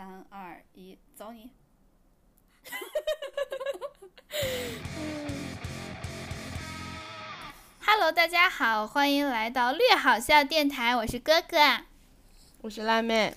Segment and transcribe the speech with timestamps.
[0.00, 1.50] 三二一，走你
[7.84, 11.58] ！Hello，大家好，欢迎来到略好笑电台，我是哥哥。
[12.62, 13.36] 我是辣妹。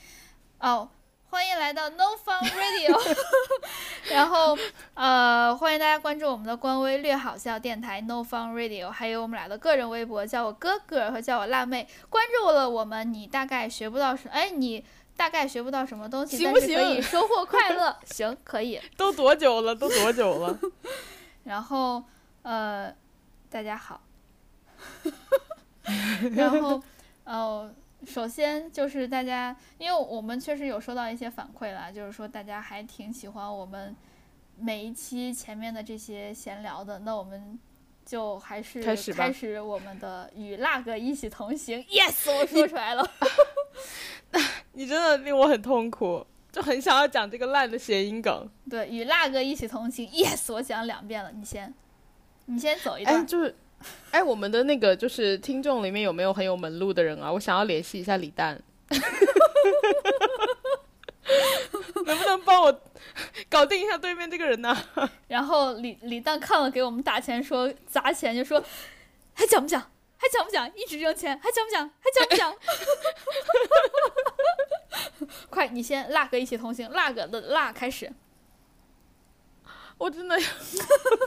[0.60, 0.90] 哦，
[1.30, 3.18] 欢迎来到 No Fun Radio。
[4.10, 4.58] 然后
[4.94, 11.90] 呃，欢迎大家关注我们的官微“略好笑电台 No Fun Radio”，还有我们俩的个人微博，叫我哥哥和叫我辣妹。
[12.10, 14.86] 关注了我们，你大概学不到什，哎，你
[15.16, 17.96] 大概学不到什么东西，行不行但是可以收获快乐。
[18.06, 18.82] 行，可以。
[18.98, 19.76] 都多久了？
[19.76, 20.60] 都多久了？
[21.46, 22.04] 然后
[22.42, 22.94] 呃，
[23.50, 24.02] 大家好。
[26.36, 26.82] 然后
[27.24, 27.74] 呃，
[28.06, 33.96] 首先就是大家，因为我们确实有收到一些反馈啦，就是说大家还挺喜欢我们
[34.58, 37.58] 每一期前面的这些闲聊的，那我们
[38.06, 41.82] 就还是开始开始我们的与辣哥一起同行。
[41.86, 43.10] Yes，我说出来了。
[44.74, 48.50] 你真的令我很痛苦，就很想要讲这个烂的谐音梗。
[48.70, 50.08] 对，与辣哥一起同行。
[50.08, 51.74] Yes，我讲两遍了，你先，
[52.46, 53.22] 你先走一段。
[53.22, 53.56] 哎，就是，
[54.12, 57.32] 哎，我们的那个就是听众里面有没有很有门路的人啊？
[57.32, 58.62] 我想要联系一下李诞，
[62.06, 62.82] 能不能帮我
[63.50, 64.76] 搞定一下对面这个人呢、
[65.28, 68.64] 然后李李诞看了给我们打钱说砸钱，就说
[69.34, 69.92] 还讲不讲？
[70.24, 70.66] 还讲不讲？
[70.74, 71.90] 一直扔钱，还讲不讲？
[72.00, 72.56] 还讲不讲？
[75.50, 78.10] 快，你先辣哥一起同行，辣哥的辣开始。
[79.98, 80.38] 我真的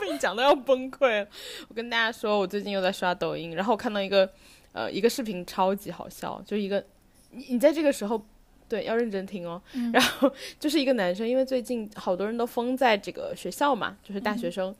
[0.01, 1.27] 被你讲到要崩溃了。
[1.67, 4.27] 我跟大家说，我最近又在刷抖音，然后我看到一个
[4.71, 6.83] 呃一个视频超级好笑，就一个
[7.29, 8.25] 你你在这个时候
[8.67, 9.61] 对要认真听哦。
[9.73, 14.75] 嗯 然后就是一个男生，因为最近好多人都封在这个学校嘛，就是大学生。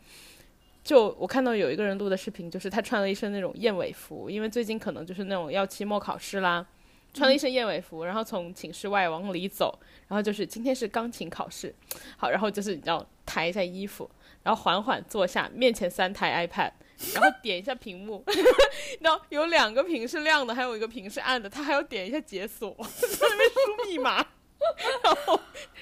[0.87, 6.65] 就我看到有一个人录的视频，就是他穿了一身那种燕尾服，因为最近可能就是那种要期末考试啦，
[7.13, 9.77] 穿了一身燕尾服，然后从寝室外往里走，
[10.07, 11.75] 然后就是今天是钢琴考试，
[12.15, 14.09] 好，然后就是你要抬一下衣服，
[14.43, 16.71] 然后缓缓坐下，面前三台 iPad，
[17.13, 18.23] 然后点一下屏幕，
[19.01, 24.25] 然后有两个屏是亮的，还有一个屏是暗的，他还要点一下解锁，在那边输密码，
[25.03, 25.37] 然后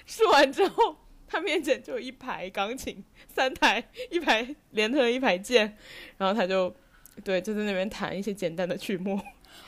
[0.07, 0.95] 输完之后，
[1.35, 5.75] 他面前就有一排钢琴，三台，一排连成一排键，
[6.17, 6.73] 然后他就
[7.25, 9.19] 对就在那边弹一些简单的曲目，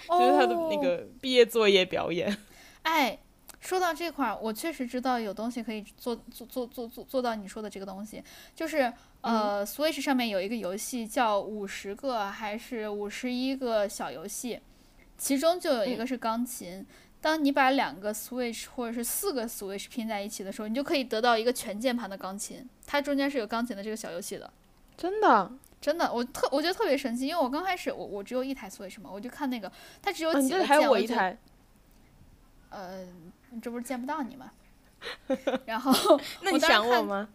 [0.07, 2.37] 就是他的那哦个毕业作业表演。
[2.83, 3.19] 哎，
[3.59, 8.23] 说到这块儿，我确实知道有东西可以做做做做做做到你说的这个东西，
[8.55, 8.89] 就是
[9.19, 14.57] 呃、s w i t c h 上面有一个游戏叫五十个还是五十一个小游戏，
[15.17, 16.85] 其中就有一个是钢琴。
[17.27, 24.49] 当你把两个 Switch 或者是四个 Switch 拼在一起的时候，你就可以得到一个全键盘的钢琴，它中间是有钢琴的这个小游戏的。
[24.95, 25.51] 真的，
[25.81, 29.69] 真的，我特我觉得特别神奇，因为我刚开始我我只有一台 Switch 嘛，我就看那个
[30.01, 31.37] 它只有几个键，这还有我一台，
[32.69, 33.05] 呃，
[33.61, 34.49] 这不是见不到你吗？
[35.67, 37.27] 然后那你我当看想我吗？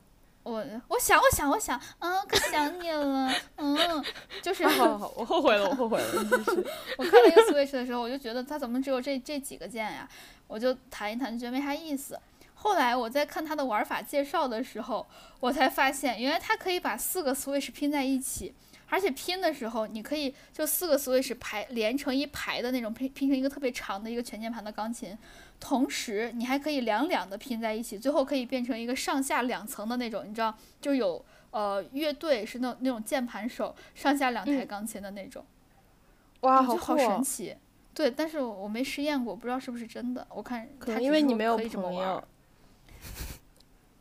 [0.42, 4.04] 我我想我想我想，嗯，可想你了，嗯，
[4.42, 6.06] 就是 好好好，我后悔了，我后悔了。
[6.98, 10.08] 我看了一个 Switch 的时候，我就觉得它怎么只有这这几个键呀？
[10.48, 12.18] 我就弹一弹，就觉得没啥意思。
[12.54, 15.06] 后来我在看它的玩法介绍的时候，
[15.40, 18.54] 我才发现原来它可以把四个 Switch 拼在一起，
[18.92, 25.16] 而且拼的时候你可以就四个 Switch 排连成一排的那种拼拼成一个特别长的一个全键盘的钢琴，
[25.58, 35.42] 同时你还可以两两的拼在一起，最后可以变成一个上下两层的那种，你知道，就有呃乐队是那那种键盘手上下两台嗯钢琴的那种。
[36.40, 37.56] 哇，好神奇。
[37.94, 40.26] 对，但是我没实验过，不知道是不是真的。
[40.28, 42.22] 我看可能因为你没有朋友，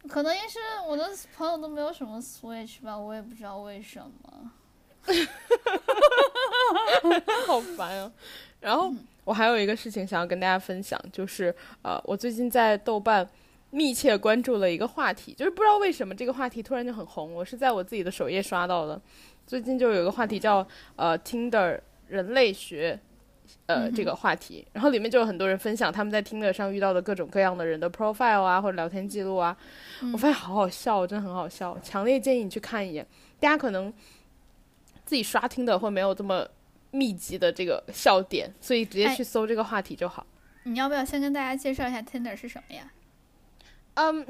[0.09, 4.51] 可能也是我的朋友都没有什么 Switch 吧，我也不知道为什么。
[7.47, 8.11] 好烦啊！
[8.59, 13.27] 然后我还有一个事情想要跟大家分享，就是呃，我最近在豆瓣
[13.71, 19.01] 密切关注了一个话题，就是不知道为什么这个话题突然就很红，我是在我自己的首页刷到的。
[19.47, 22.99] 最近就有一个话题叫呃 Tinder 人类学。
[23.65, 29.57] 呃，这个话题，然后里面就有很多人分享他们在 Tinder 上遇到的各种各样的人的 profile 啊，或者聊天记录啊，
[30.01, 33.05] 嗯我发现好好笑，真的很好笑，强烈建议你去看一眼。
[33.41, 33.93] 大家可能
[35.11, 36.47] 自己刷听的会没有这么
[36.91, 40.25] 密集的这个笑点，所以直接哎去搜这个话题就好。
[40.63, 42.89] 你要不要先跟大家介绍一下 Tinder 是什么呀？
[43.95, 44.25] 嗯，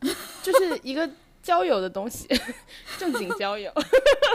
[0.42, 1.06] 就是一个
[1.42, 2.26] 交友的东西，
[2.96, 3.70] 正经交友。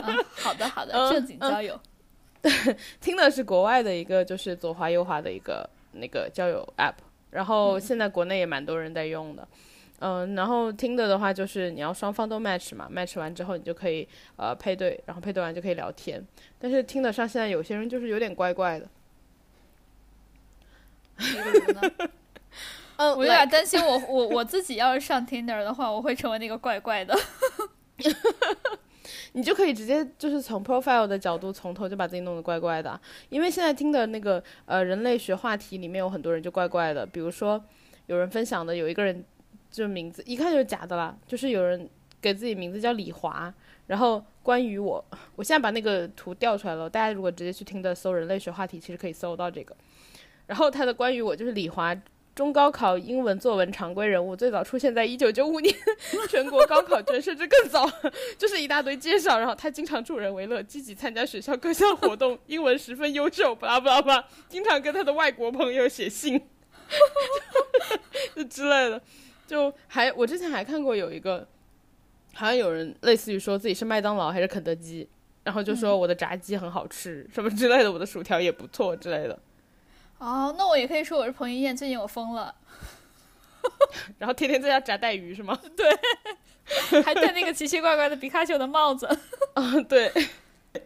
[0.03, 1.79] 嗯，好的好的，嗯正经交友。
[3.01, 6.93] 听的是国外的一个就是左滑右滑的一个那个交友 app，
[7.31, 9.47] 然后嗯现在国内也蛮多人在用的。
[9.99, 16.23] 嗯，然后听的的话就是你要双方都 match 嘛，match 完之后你就可以呃配对，然后配对完就可以聊天。
[16.59, 18.87] 但是听得上现在有些人就是有点怪怪的？
[22.97, 27.15] 嗯 我有点担心我我我自己要是上 Tinder 的话，我会成为那个怪怪的。
[29.33, 32.99] 你就可以直接就是从 profile 的角度从头就把自己弄得怪怪的，
[33.29, 37.63] 因为现在听的那个呃人类学话题里面有很多人就怪怪的，比如说
[38.07, 39.23] 有人分享的有一个人
[39.69, 41.89] 就名字一看就是假的啦，就是有人
[42.21, 43.53] 给自己名字叫李华，
[43.87, 45.03] 然后关于我，
[45.35, 49.75] 我现在把那个图调出来了，大家如果直接去听的搜人类学话题，其实可以搜到这个，
[50.45, 51.95] 然后他的关于我就是李华。
[52.35, 55.73] 中高考英文作文常规人物最早出现在一九九五年
[56.29, 57.89] 全国高考卷，甚至更早，
[58.37, 59.39] 就是一大堆介绍。
[59.39, 66.39] 然后他经常助人为乐，积极参加学校各项活动，英文十分优秀，巴拉巴拉巴，经常跟他的外国朋友写信，
[68.35, 69.01] 就之类的。
[69.47, 71.47] 就还我之前还看过有一个，
[72.35, 75.09] 好像有人类似于说自己是麦当劳还是肯德基，
[75.43, 79.39] 然后就说我的炸鸡很好吃，什么之类的，我的薯条也不错之类的。
[80.19, 82.53] 哦，那我也可以说我是彭于晏，最近我疯了，
[84.19, 85.57] 然后天天在家炸带鱼是吗？
[85.75, 89.07] 对，还戴那个奇奇怪怪的皮卡丘的帽子。
[89.53, 90.11] 啊， 对。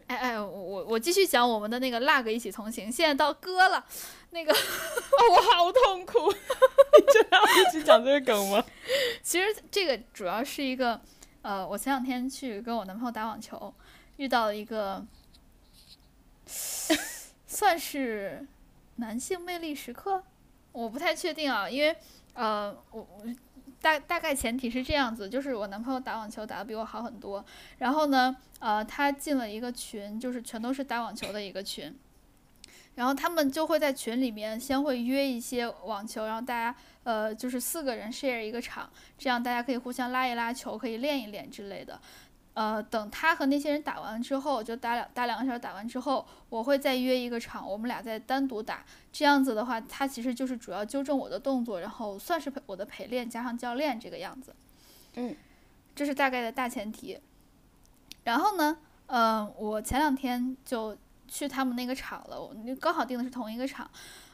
[0.08, 3.84] 哎哎，我我我继续讲我们的那个 lag 一起同行，现在到歌了，
[4.31, 4.51] 那个
[5.31, 8.63] 我好痛苦， 你真的要一直讲这个梗吗？
[9.24, 11.00] 其实这个主要是一个，
[11.42, 13.74] 呃，我前两天去跟我男朋友打网球，
[14.18, 15.06] 遇到了一个，
[17.45, 18.48] 算是。
[18.98, 20.22] 男性魅力时刻，
[20.72, 21.95] 我不太确定啊，因为，
[22.34, 23.24] 呃，我我
[23.81, 27.44] 大大概前提是这样子，就是我男朋友打网球打得比我好很多，
[27.80, 31.98] 然后呢，呃，他进了一个群，就是全都是打网球的一个群，
[32.96, 42.00] 然后他们就会在群里面先会约一些网球，然后大家呃就是四个人 share 一个场，这样大家可以互相拉一拉球，可以练一练之类的。
[42.54, 48.84] 呃，等他和那些人打完之后，就打两打两个小时，打完之后，我会再约一个场，我们俩再单独打。
[49.10, 54.54] 这样子的话，他其实就是主要纠正我的动作，然后算是陪我的陪练加上教练这个样子。
[55.16, 55.34] 嗯，
[55.96, 57.18] 这是大概的大前提。
[58.26, 60.98] 然后呢，嗯，我前两天就
[61.31, 63.89] 去他们那个场了，我刚好定的是同一个场。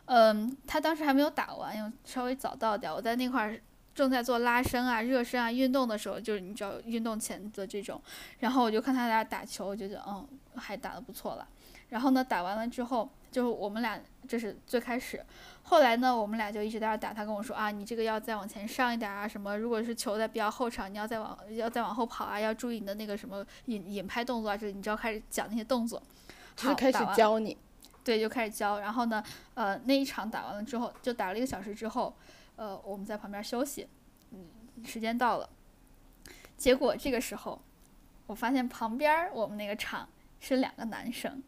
[0.05, 3.61] 嗯，他当时还没有打完，又稍微早到点，我在那块儿。
[3.97, 7.99] 正在做拉伸啊、热身啊、运动的时候，就是你知道运动前的这种，
[8.38, 10.23] 然后我就看他俩打球，我觉得嗯
[10.55, 11.47] 还打得不错了。
[11.89, 15.25] 然后呢，打完了之后，就是我们俩这是最开始，
[15.63, 17.11] 后来呢，我们俩就一直在那打。
[17.11, 26.00] 他跟我说啊，你这个要再往前上一点啊，什么如果是球在比较后场，你要再往要再往后跑啊，要注意你的那个什么引引拍动作啊，这你知道开始讲那些动作，
[26.57, 27.57] 就开始教你，
[28.04, 28.80] 对，就开始教。
[28.80, 29.24] 然后呢，
[29.54, 32.13] 呃，那一场打完了之后，就打了一个小时之后。
[32.57, 33.88] 呃，我们在旁边休息，
[34.31, 34.48] 嗯，
[34.83, 35.48] 时间到了，
[36.57, 37.62] 结果这个时候，
[38.25, 40.09] 我发现旁边我们那个场
[40.39, 41.44] 是两个男生，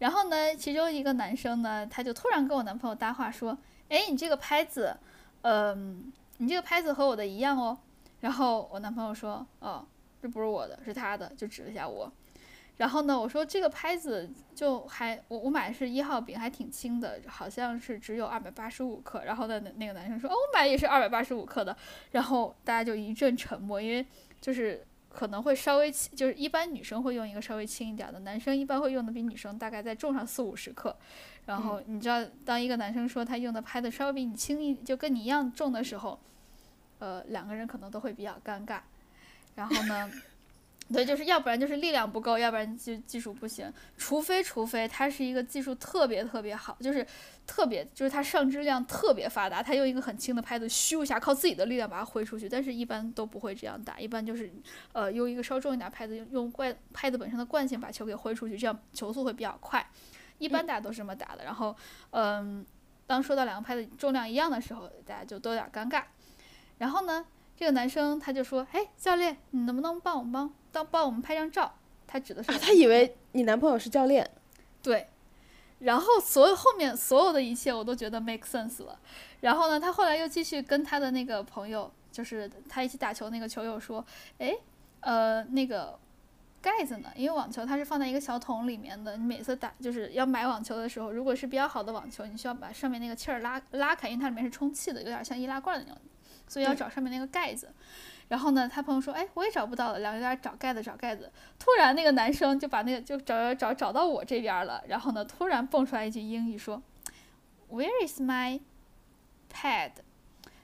[0.00, 3.56] 然后呢，其中一个男生呢，他就突然跟我男朋友搭话说
[3.88, 4.94] ：“哎，你这个拍子，
[5.40, 7.78] 嗯，你这个拍子和我的一样哦。”
[8.20, 9.82] 然后我男朋友说：“哦，
[10.20, 12.12] 这不是我的，是他的。”就指了一下我。
[12.76, 19.22] 然后呢，我说这个拍子就还我我买的是一号饼，还挺轻的，好像是只有二百八十五克。
[19.24, 21.76] 然后呢，那那个男生说，哦，我买也是二百八十五克的。
[22.10, 24.04] 然后大家就一阵沉默，因为
[24.40, 30.96] 就是可能会稍微轻，就是一般女生会用一个稍微轻一点的，男生一般会用的比女生大概再重上四五十克。
[31.46, 36.18] 然后你知道，当一个男生说他用的拍子稍微比你轻一，就跟你一样重的时候，
[36.98, 38.80] 呃，两个人可能都会比较尴尬。
[39.54, 40.10] 然后呢？
[40.92, 43.72] 对，就是要不然就是力量不够，要不然就技术不行。
[43.96, 47.04] 除非除非他是一个技术特别特别好，就是
[47.46, 52.46] 特别就是他上肢量特别发达，他用一个很轻的拍子咻一下，靠自己的力量把它挥出去。
[52.46, 54.52] 但是一般都不会这样打，一般就是
[54.92, 59.84] 呃用一个稍重一点拍子，用用惯拍子本身的惯性把球给挥出去，这样球速会比较快。
[60.38, 61.44] 一般大家都是这么打的。
[61.44, 61.74] 然后
[62.10, 62.64] 嗯，
[63.06, 66.02] 当说到两个拍子重量一样的时候，大家就都有点尴尬。
[66.76, 67.24] 然后呢，
[67.56, 71.72] 这个男生他就说：“哎，教练，你能不能帮我帮？”当帮我们拍张照，
[72.06, 74.28] 他指的是他以为你男朋友是教练，
[74.82, 75.08] 对，
[75.78, 78.98] 然后所有后面所有的一切我都觉得 make sense 了。
[79.40, 84.04] 然后呢，他后来又继续跟他的那个朋友，就是他一起打球那个球友说
[84.38, 84.52] ：“哎，
[85.00, 85.96] 呃，那个
[86.60, 87.08] 盖子呢？
[87.14, 96.02] 因为网球它是放在一个小桶里面的，你每次打就是要买网球的时候，如果是比较好的网球，你需要把上面那个气儿拉拉开，因为它里面是充气的，有点像易拉罐的那种，
[96.46, 97.72] 所以要找上面那个盖子。”
[98.28, 101.30] 然后呢，他朋友说：“哎，我也找不到了。”两个人找盖子，找盖子。
[101.58, 104.82] 突然，那个男生就把那个就找找找找到我这边了。
[104.88, 106.82] 然后呢，突然蹦出来一句英语说
[107.70, 108.60] ：“Where is my
[109.52, 109.92] pad？”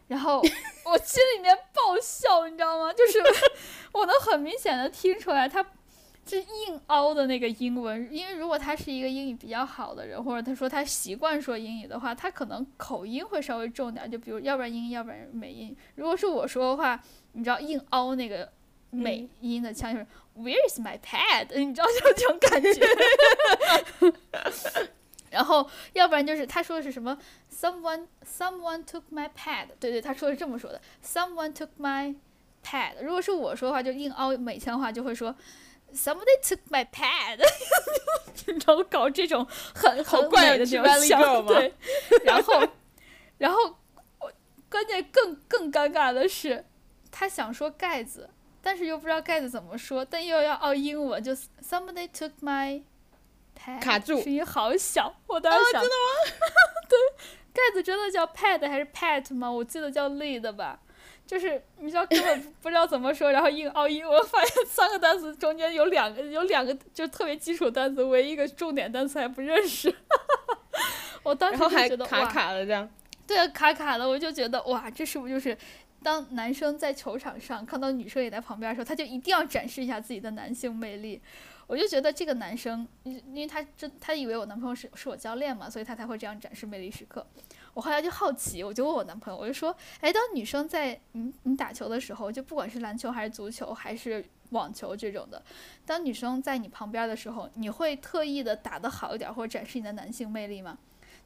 [0.08, 2.92] 然后我心里面爆笑，你知道吗？
[2.92, 3.18] 就是
[3.92, 5.64] 我能很明显的听出来，他
[6.24, 15.76] 这硬凹的那个英文，因为如果他是一个英语比较好的人，或者他说他习惯说英语的话，他可能口音会稍微重点，就比如要不然英音，要不然美音。
[15.96, 18.48] 如果是我说的话，你知道硬凹那个
[18.90, 21.48] 美音的腔就是 Where is my pad？
[21.58, 22.80] 你知道就这种感觉。
[25.30, 27.18] 然后要不然就是他说的是什么
[27.52, 29.66] Someone someone took my pad？
[29.80, 32.14] 对对，他说是这么说的，Someone took my
[32.64, 33.02] pad。
[33.02, 35.34] 如果是我说的话，就硬凹美腔话，就会说。
[35.94, 37.38] Somebody took my pad，
[38.46, 41.74] 你知道搞这种很很怪的那种笑，对。
[42.24, 42.68] 然后，
[43.38, 43.76] 然后，
[44.68, 46.64] 关键更更尴尬的是，
[47.10, 48.30] 他想说盖子，
[48.62, 52.82] 但是又不知道盖子怎么说，但又要哦英文，就 Somebody took my
[53.58, 56.36] pad，卡住，声音好小，我当时想，真的吗？
[56.88, 56.98] 对，
[57.52, 59.50] 盖子真的叫 pad 还是 pat 吗？
[59.50, 60.80] 我记得叫 lead 吧。
[61.30, 69.94] 就是你知道根本 不知道怎么说，然后硬凹音，我发现三个单词中间有两个有两个就特别基础单词，唯一一个重点单词还不认识。
[71.22, 72.90] 我当时就觉得卡卡的这样。
[73.28, 75.56] 对啊，卡卡的，我就觉得哇，这是不是就是
[76.02, 81.22] 当男生在球场上看到女生也在旁边的时候，他就一定要展示一下自己的男性魅力？
[81.68, 87.24] 我就觉得这个男生，因因为他真他以为我男朋友是是我教练嘛，所以他才会这样展示魅力时刻。
[87.74, 95.42] 我后来就好奇，我就问我男朋友，我就说，哎，当女生在你你打球的时候，就不管是篮球还是足球还是网球这种的，
[95.86, 100.78] 当女生在你旁边的时候，你会特意的打得好一点，或者展示你的男性魅力吗？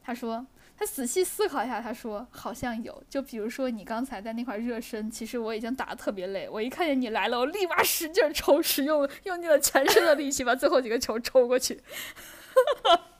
[0.03, 0.45] 他说，
[0.77, 11.81] 他仔细思考一下，他说好像有，就比如说你刚才在那块热身，其实我已经打得特别累，我一看见你来了，我立马使劲抽，使用用尽了全身的力气把最后几个球抽过去。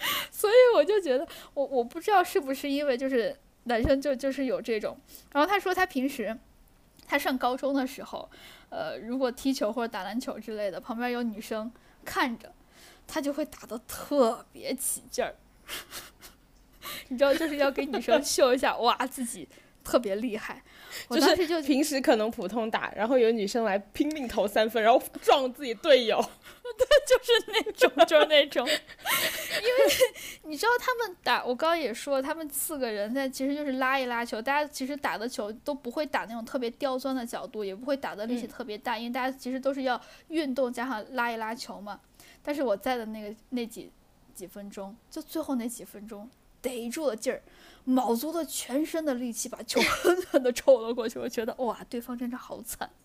[0.30, 4.96] 所以我就觉得，我我不知道是不是因为就是男生就就是有这种。
[5.32, 6.36] 然后他说他平时，
[7.06, 8.28] 他上高中的时候，
[8.70, 11.70] 呃，如果踢球或者打篮球之类的，旁边有女生
[12.04, 12.52] 看着，
[13.06, 15.34] 他就会打得特别起劲儿。
[17.08, 19.48] 你知道，就是要给女生秀一下，哇，自己
[19.84, 20.62] 特别厉害。
[21.10, 26.18] 就是就平时可能普通打，然后有女生来拼命投三分，然后撞自己队友。
[26.78, 28.66] 对，就是那种，就是那种。
[28.68, 29.92] 因为
[30.44, 41.98] 你知道他们打，我刚刚也说，他们四个人在其实就是拉一拉球，大家其实打的球都不会打那种特别刁钻的角度，也不会打的力气特别大，因为大家其实都是要运动加上拉一拉球嘛。
[42.42, 43.90] 但是我在的那个那几
[44.34, 46.28] 几分钟，就最后那几分钟，
[46.60, 47.42] 逮住了劲儿。
[47.88, 52.90] 卯足了全身的力气把球 狠狠的抽了过去，我觉得哇，对方真的好惨。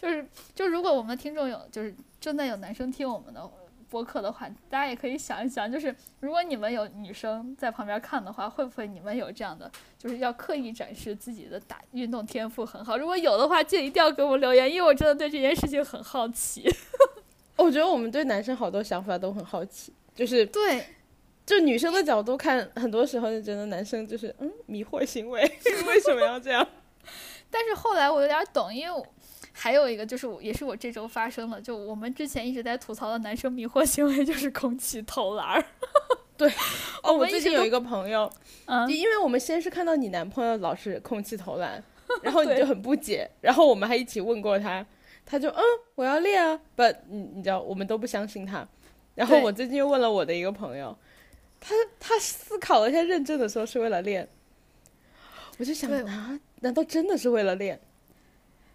[0.00, 3.48] 就是，就如果我们的听众有，就是正在有男生听我们的
[3.88, 12.98] 播客的话，大家也可以想一想，就是如果你们有女生在旁边看的话，会不会你们有这样的，就是要刻意展示自己的打运动天赋很好？
[12.98, 16.68] 如果有的话，记得一定要给我留言，因为我真的对这件事情很好奇。
[17.54, 20.84] 我觉得我们对男生好多想法都很好奇，就是对。
[21.44, 25.40] 就女生的角度看，很多时候就觉得男生就是嗯迷惑行为，
[25.86, 26.66] 为什么要这样？
[27.50, 29.02] 但是后来我有点懂，因为
[29.52, 35.64] 还有一个就是也是我这周发生的，就我们之前一直在吐槽的男生迷惑行为就是空气投篮儿。
[36.38, 36.50] 对，
[37.02, 38.30] 哦，我最近有一个朋友，
[38.66, 41.82] 嗯，因为我们先是看到你男朋友老是空气投篮，
[42.22, 44.84] 然后你就很不解，然后我们还一起问过他，
[45.26, 45.62] 他就嗯
[45.96, 48.66] 我要练啊，不，你你知道我们都不相信他，
[49.14, 50.96] 然后我最近又问了我的一个朋友。
[51.64, 54.28] 他他思考了一下，认真的说是为了练。
[55.58, 57.80] 我就想啊，难道真的是为了练？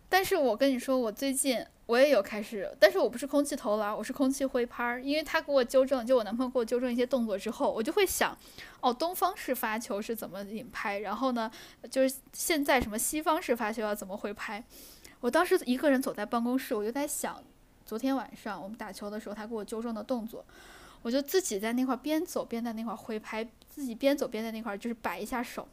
[0.08, 5.02] 但是我跟你说，我最近我也有开始，但是我不是空气投篮，我是空气挥拍儿。
[5.02, 8.38] 因为他给我纠正，就我男朋友给我纠正一些动作之后，我就会想，
[8.80, 11.00] 哦，东方式发球是怎么引拍？
[11.00, 11.52] 然后呢，
[11.92, 14.64] 就是现在什么西方式发球要怎么挥拍？
[15.20, 17.44] 我当时一个人走在办公室，我就在想，
[17.86, 20.46] 昨天晚上我们打球的时候，他给我纠正的动作。
[21.02, 25.68] 我就自己在那块边走边在那块挥拍，自己边走边在那块就是摆一下手。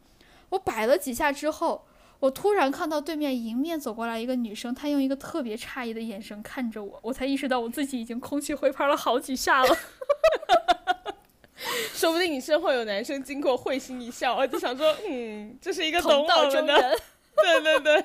[0.50, 1.84] 我摆了几下之后，
[2.20, 9.76] 我突然看到对面迎面走过来一个女生，她用一个特别诧异的眼神看着我，我才意识到我自己已经空气挥拍了好几下了。
[11.92, 16.98] 说不定你身后有男生经过会心一笑，我就想说，嗯，这是一个懂我们的。
[17.36, 18.04] 对对对。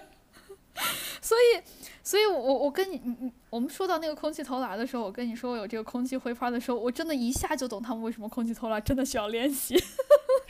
[1.21, 1.61] 所以。
[2.01, 9.79] 所以，我我跟你我们说到那个空气投篮的时候，我跟你说我有这个空气挥拍的时候，我真的一下就懂他们为什么空气投篮真的需要练习。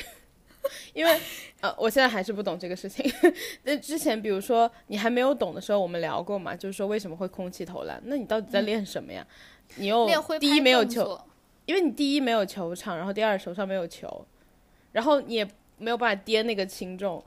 [0.94, 1.20] 因为
[1.60, 3.12] 呃，我现在还是不懂这个事情。
[3.64, 8.02] 那之前，比如说你还没有懂的时候，我们聊过嘛，就是说为什么会空气投篮？
[8.06, 9.28] 那你到底在练什么呀？
[9.76, 10.08] 你又
[10.40, 11.20] 第一没有球，
[11.66, 14.26] 因为你第一没有球场，然后第二手上没有球，
[14.94, 15.46] 然后你也
[15.78, 17.22] 没有办法颠那个轻重，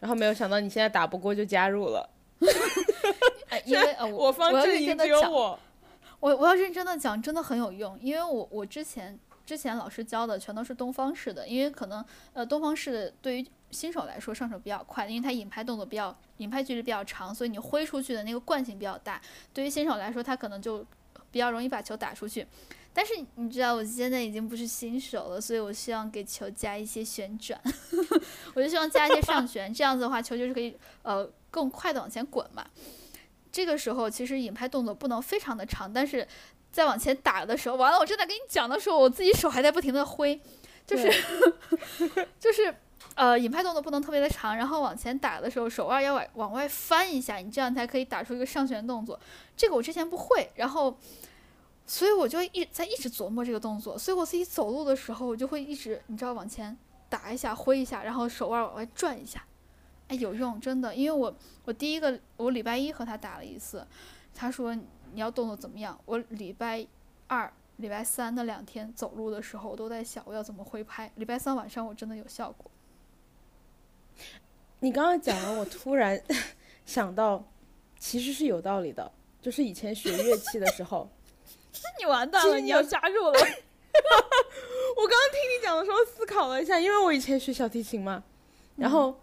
[0.00, 2.10] 然后没有想到你现在打不过就加入了。
[3.64, 5.58] 因为呃，我 方我要阵营只有认真的讲，我。
[6.20, 19.18] 我我要认真的讲，真的很有用，因为我我之前之前老师教的全都是东方式的，因为可能呃东方式的对于新手来说上手比较快，因为它引拍动作比较引拍距离比较长，所以你挥出去的那个惯性比较大，
[19.54, 20.84] 对于新手来说，他可能就
[21.30, 22.46] 比较容易把球打出去。
[22.92, 27.58] 但是你知道我现在已经不是新手了，所以我希望给球加一些旋转，
[28.52, 32.66] 我就希望加一些上旋，这样子的话球就是可以呃更快的往前滚嘛。
[33.52, 36.26] 这个时候其实引拍动作不能非常的长，但是
[36.70, 40.40] 在往前打的时候，完了我正在跟你讲的时候，我自己手还在不停的挥，
[40.86, 41.10] 就是
[42.38, 42.74] 就是
[43.16, 49.18] 呃引拍动作不能特别的长，然后往前打的时候手腕要往往外翻一下，你这样才可以打出一个上旋动作。
[49.56, 50.96] 这个我之前不会，然后
[51.86, 56.76] 所以我就一在一直琢磨这个动作，所以我自己走路的时候我就会一直你知道往前
[57.08, 59.42] 打一下挥一下，然后手腕往外转一下。
[60.10, 61.32] 哎，有用，真的，因为我
[61.64, 63.86] 我第一个我礼拜一和他打了一次，
[64.34, 66.84] 他说你要动作怎么样，我礼拜
[67.28, 71.08] 二、礼拜三那两天走路的时候，我都在想我要怎么挥拍。
[71.14, 72.68] 礼拜三晚上我真的有效果。
[74.80, 76.20] 你刚刚讲完，我突然
[76.84, 77.44] 想到，
[78.00, 79.12] 其实是有道理的。
[79.40, 81.08] 就是以前学乐器的时候，
[81.72, 83.32] 那你完蛋了，你要加入了。
[83.38, 88.24] 我刚刚听你讲的时候思考了一下，因为我以前学小提琴嘛，
[88.74, 89.18] 然后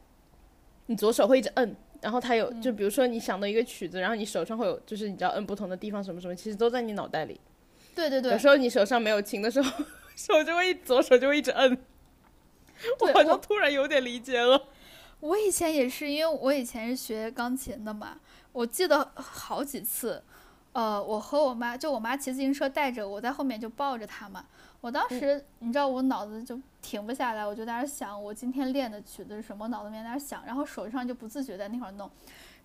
[0.88, 7.39] 你左手会一直摁，然后它有就比如说你想到一个曲子，然后你手上会有就是你知道摁不同的地方什么什么，其实都在你脑袋里。
[7.96, 11.77] 对对对有，时候你手上没有琴的时候， 手就会左手就会一直摁。
[13.00, 14.67] 我好像突然有点理解了。
[15.20, 18.20] 我以前也是，因为我以前是学钢琴的嘛，
[18.51, 20.24] 我记得好几次，
[20.74, 24.46] 呃，我和我妈就我妈骑自行车带着我在后面就抱着她嘛，
[24.82, 32.10] 我当时你知道我脑子就停不下来，我就在那想我今天练的曲子是什么，脑子里面在那想，然后手上就不自觉在那块儿弄。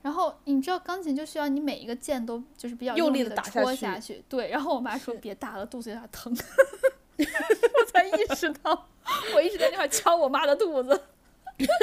[0.03, 4.51] 然后你知道钢琴就需要你每一个键都就是比较用力力的地打下去戳下去，对。
[4.51, 6.33] 然后我妈说别打了，肚子有点疼，
[7.19, 8.89] 我才意识到
[9.35, 11.03] 我一直在那块儿敲我妈的肚子，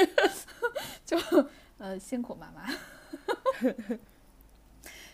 [1.06, 1.18] 就
[1.78, 2.70] 呃辛苦妈妈。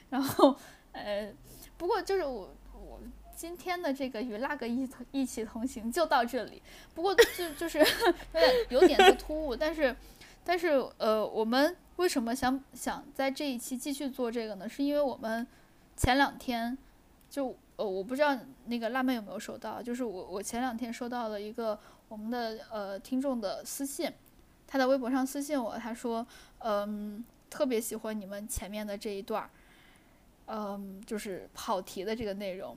[0.09, 0.55] 然后
[0.91, 1.31] 呃，
[1.77, 2.64] 不过就是我我
[3.45, 6.59] 今天的这个与那个一同一起同行就到这里。
[6.95, 7.85] 不过就就是有
[8.33, 9.95] 点有点的突兀，但是
[10.43, 14.67] 但是呃，我们为什么想想在这一期继续做这个呢？
[14.67, 15.45] 是因为我们
[15.95, 16.75] 前两天
[17.29, 24.11] 就呃，我不知道那个辣妹有没有收到，就是我我前两天收到了一个我们的呃听众的私信，
[24.65, 26.25] 他在微博上私信我，他说
[26.61, 29.49] 嗯、特别喜欢你们前面的这一段儿，
[30.47, 32.75] 嗯，就是跑题的这个内容。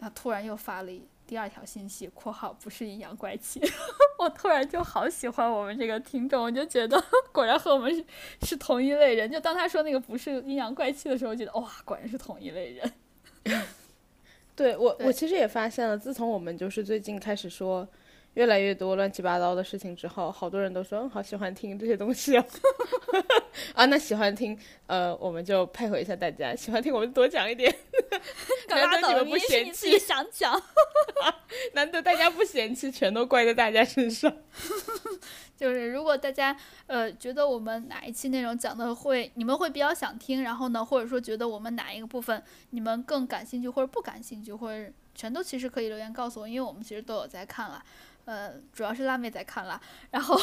[0.00, 3.60] 他突然又发了一第二条信息（括号不是阴阳怪气），
[4.18, 8.04] 我突然就好喜欢我们这个听众，我就觉得 果然和我们是
[8.42, 9.30] 是同一类人。
[9.30, 12.92] 就当他说那个不是阴阳怪气的时候，觉得哇，果然是同一类人。
[14.56, 17.86] 对我，对我其实也发现了，自从我们就是最近开始说
[18.34, 22.44] 越来越多乱七八糟的事情之后，好多人都说，嗯，好喜欢听这些东西哦。
[23.74, 27.74] 啊，那喜欢听，呃，我们就配合一下大家，喜欢听我们多讲一点。
[28.68, 30.60] 难得你们不嫌弃想讲。
[31.74, 34.32] 难得大家不嫌弃，全都怪在大家身上。
[35.56, 47.82] 就是如果大家呃觉得我们哪一期内容讲的会，你们会比较想听，然后呢，或者说觉得我们哪一个部分你们更感兴趣或者不感兴趣，或者全都其实可以留言告诉我，因为我们其实都有在看了。
[48.30, 49.80] 呃，主要是辣妹在看啦，
[50.12, 50.38] 然后，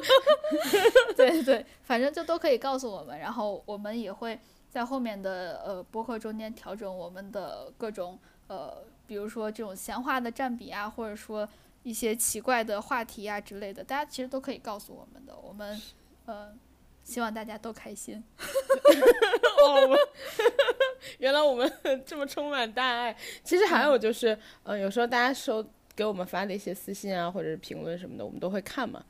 [1.16, 11.48] 对对，反正就都可以告诉我们，然后我们也会在后面的呃播客中间调整我们的各种呃，比如说这种闲话的占比啊，或者说
[11.82, 15.80] 一些奇怪的话题啊之类的，大家其实都可以告诉我们的，我们
[16.26, 16.52] 呃
[17.02, 18.22] 希望大家都开心。
[19.64, 19.98] 哦，我们
[21.18, 21.72] 原来我们
[22.04, 23.16] 这么充满大爱。
[23.42, 25.64] 其实还有就是，呃，有时候大家收
[25.96, 29.04] 给我们发的一些私信啊，或者是评论什么的，我们都会看嘛。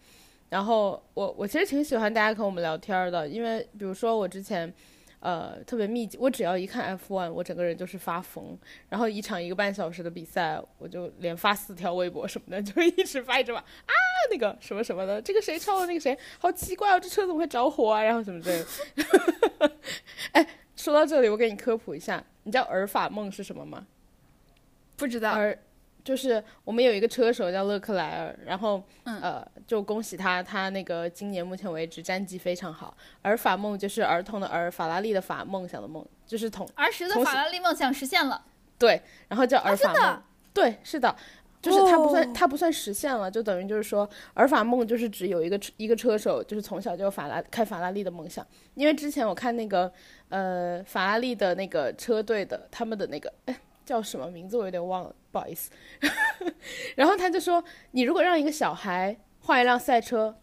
[0.49, 4.73] 然后我我其实挺喜欢大家跟我们聊天的，因为比如说我之前。
[5.19, 8.57] 呃，特别密集，我只要一看 F1，我整个人就是发疯。
[8.91, 13.93] 然后一场一个半小时的比赛，我就连发四条微博什么的， 就一直发一直发啊，
[14.31, 18.05] 那个什么什么的，这个谁超了那个谁，好奇怪哦，这车怎么会着火啊？
[18.05, 18.65] 然后什么之类
[19.59, 19.73] 的。
[20.33, 20.47] 哎，
[20.77, 23.85] 说到这里，我给你科普一下，你知道尔法梦是什么吗？
[24.97, 25.59] 不知道，而
[26.07, 32.97] 就是我们有一个车手叫勒克莱尔，然后、嗯呃，就恭喜他，他那个今年目前为止战绩非常好。
[33.23, 38.45] 而法梦就是儿童的儿，法拉利的法，梦想的梦，就是同儿时的法拉利梦想实现了。
[38.79, 40.23] 对，然后叫啊，尔法梦。
[40.55, 41.15] 对，是的，
[41.61, 49.93] 就是他不算哦它不算实现了，就等于就是说尔法梦就是指有一个车一个车手就是从小就有法拉开法拉利的梦想，因为之前我看那个
[50.29, 55.71] 呃法拉利的那个车队的他们的那个哎叫什么名字我有点忘了，不好意思。
[56.97, 60.37] 然后他就说，你如果让一个小孩画一辆赛车，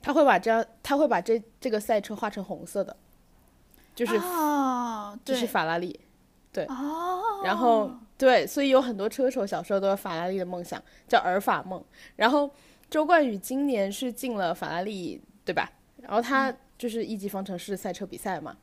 [0.00, 2.96] 他会把这样他会把这这个赛车画成红色的，
[3.94, 5.98] 就是哦，就是法拉利。
[6.68, 11.82] 哦，然后对，所以有很多车手小时候都有法拉利的梦想，叫尔法梦。
[12.16, 12.50] 然后
[12.90, 15.70] 周冠宇今年是进了法拉利，对吧？
[16.02, 18.56] 然后他就是一级方程式赛车比赛嘛，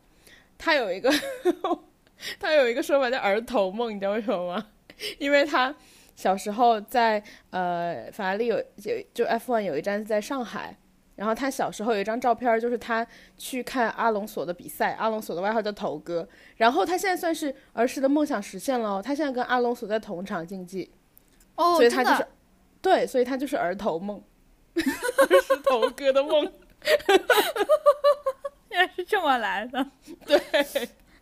[0.57, 1.09] 他有一个
[2.39, 4.67] 他有一个说法叫儿童梦，你知道为什么吗？
[5.19, 5.73] 因为他
[6.15, 10.77] 小时候在呃法拉利有有就 F1 有一站在上海。
[11.15, 13.03] 然后他小时候有一张照片，就是他
[13.39, 16.27] 去看阿隆索的比赛，阿隆索的外号叫头哥。
[16.57, 20.91] 然后他现在算是儿时的梦想实现了哦，他现在跟阿隆索在同场竞技，
[21.55, 22.29] 哦，真所以他就是的，
[22.83, 24.21] 对，所以他就是儿童梦，
[24.77, 26.53] 儿时头哥的梦。
[28.69, 29.83] 原来是这么来的。
[30.23, 30.39] 对，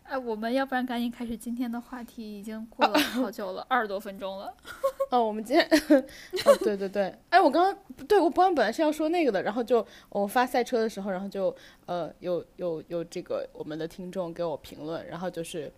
[0.08, 4.54] 哎，我们要不然赶紧开始今天的话题，已经过了好久了，二十多分钟了。
[5.10, 5.66] 哦，我们今天，
[6.46, 11.54] 哦，对对对，哎，我刚刚对我刚刚本来是要说那个的，然后就我发赛车的时候，然后就
[11.86, 15.72] 呃有有有这个我们的听众给我评论，然后就是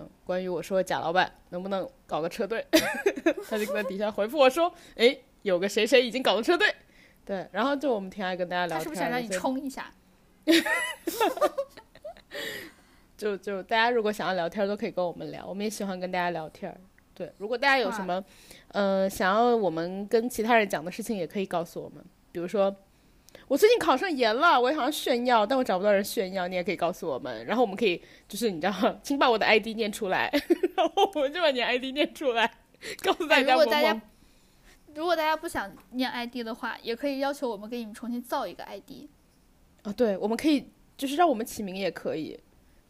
[0.00, 2.66] 嗯关于我说贾老板能不能搞个车队，
[3.48, 6.74] 他就在底下回复我说，哎，有个谁谁已经搞了车队，
[7.24, 9.92] 对，然后就我们挺爱跟大家聊天的，他是不是想让你冲一下？
[13.20, 16.74] 就就大家如果想要聊天，都可以跟我们聊，我们也喜欢跟大家聊天。
[17.12, 18.24] 对，如果大家有什么，
[18.68, 22.02] 呃，想要我们跟其他人讲的事情，也可以告诉我们。
[22.32, 22.74] 比如说，
[23.46, 27.44] 我最近考上研了，我也想要炫耀，但我找不到人炫耀，你也可以告诉我们。
[27.44, 30.32] 然后我们可以，就是你知道，请把我的 ID 念出来，
[30.74, 32.50] 然后我们就把你 ID 念出来，
[33.02, 34.02] 告诉大哎家萌如果大家萌。
[34.94, 39.08] 如果大家不想念 ID 的话，也可以要求我们给你们重新造一个 ID。
[39.82, 42.40] 哦，对，我们可以，就是让我们起名也可以。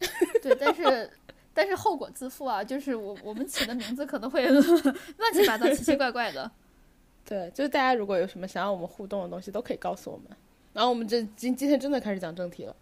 [0.41, 1.09] 对，但是
[1.53, 6.49] 但是后果自负啊，就是我我们起的名字可能会 乱七八糟、奇奇怪怪的。
[7.25, 10.25] 对，就是大家如果有什么想要我们互动的东西，都可以告诉我们。
[10.73, 12.75] 然后我们这今今天真的开始讲正题了。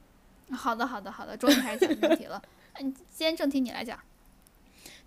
[0.52, 2.42] 好的，好的，好的，终于开始讲正题了。
[2.74, 4.00] 哎，你今天正题你来讲。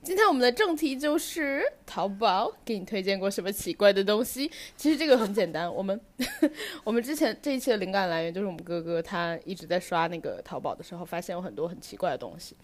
[0.04, 4.50] 今天我们的正题就是淘宝给你推荐过什么奇怪的东西。
[4.76, 5.98] 其实这个很简单，我们
[6.82, 12.56] 我们之前这一期的灵感来源就是我们哥哥他一直在刷那个淘宝的时候，发现有很多很奇怪的东西。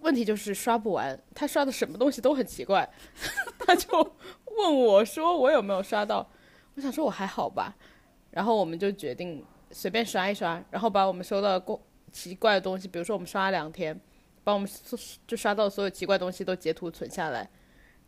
[0.00, 2.88] 问题就是刷不完，他刷的什么东西都很奇怪，
[3.60, 4.16] 他就
[4.56, 6.28] 问我说我有没有刷到？
[6.74, 7.76] 我想说我还好吧，
[8.32, 13.96] 然后我们就决定随便刷一刷，然后把我们收到过奇怪的东西，比如说我们刷了两天。
[14.48, 14.66] 把我们
[15.26, 17.46] 就刷到所有奇怪东西都截图存下来，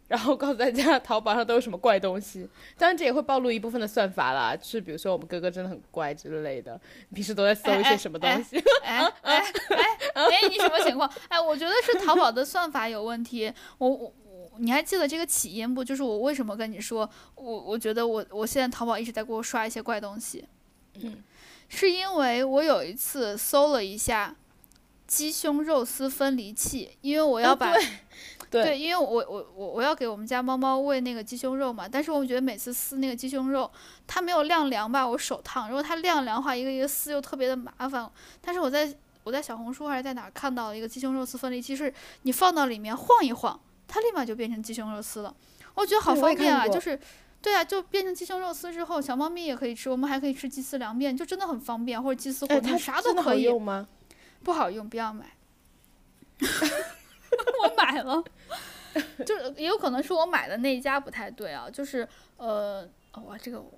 [0.08, 2.48] 然后告诉大家淘宝上都有什么怪东西。
[2.78, 6.80] 当然，这也会暴露一部分的算法啦，就是比如说我们哥哥真的很怪之类的，
[7.12, 8.56] 平时都在搜一些什么东西。
[8.82, 9.84] 哎哎哎
[10.16, 11.12] 哎，你什么情况？
[11.28, 13.52] 哎，我觉得是淘宝的算法有问题。
[13.76, 15.84] 我我我，你还记得这个起因不？
[15.84, 20.46] 就是我为什么跟你说，我我觉得我我现在淘宝一直在给我刷一些怪东西。
[20.94, 21.22] 嗯，
[21.68, 24.34] 是因为我有一次搜了一下。
[25.10, 27.74] 鸡胸肉丝分离器，因为我要把、啊、
[28.48, 33.68] 对对，因为我我我我要给我们家猫猫喂那个鸡胸肉嘛，但是我觉得每次撕那个鸡胸肉，
[34.06, 38.08] 它没有晾凉吧，我手烫；如果它晾凉的话，一个一个撕又特别的麻烦。
[38.40, 38.94] 但是我在
[39.24, 41.92] 我在小红书还是在哪看到了一个鸡胸肉丝分离器，是
[42.22, 45.34] 你放到里面晃一晃，它立马就变成鸡胸肉丝了。
[45.74, 46.96] 我觉得好方便啊，就是。
[47.42, 53.44] 对啊，就变成鸡胸肉丝之后，小猫咪也可以吃，我们还可以吃鸡丝凉面，就真的很方便，或者鸡丝火锅，啥都可以。
[53.44, 53.88] 用吗？
[54.42, 55.30] 不好用，不要买。
[56.40, 58.22] 我买了，
[59.24, 62.06] 就是也有可能是我买的那一家不太对啊，就是
[62.38, 62.88] 呃，
[63.24, 63.70] 哇，这个我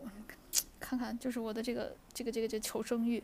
[0.81, 3.23] 看看，就是我的这个这个这个这个求生欲，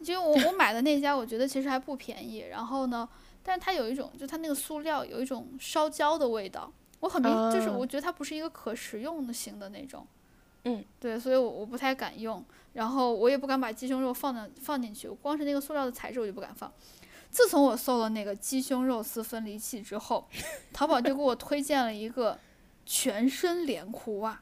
[0.00, 3.08] 因为我 我买的那家我觉得其实还不便宜，然后呢，
[3.42, 10.06] 但是它有一种，就它那个塑料有一种烧焦的味道，我很明，啊就是我觉得它不是一个可食用的型的那种。
[10.64, 16.72] 嗯，对，所以我我不太敢用，然后我也不敢把鸡胸肉放进放进去，光是那个塑料的材质我就不敢放。
[17.30, 20.28] 自从我搜了那个鸡胸肉丝分离器之后，
[20.72, 22.38] 淘宝就给我推荐了一个
[22.86, 24.40] 全身连裤袜，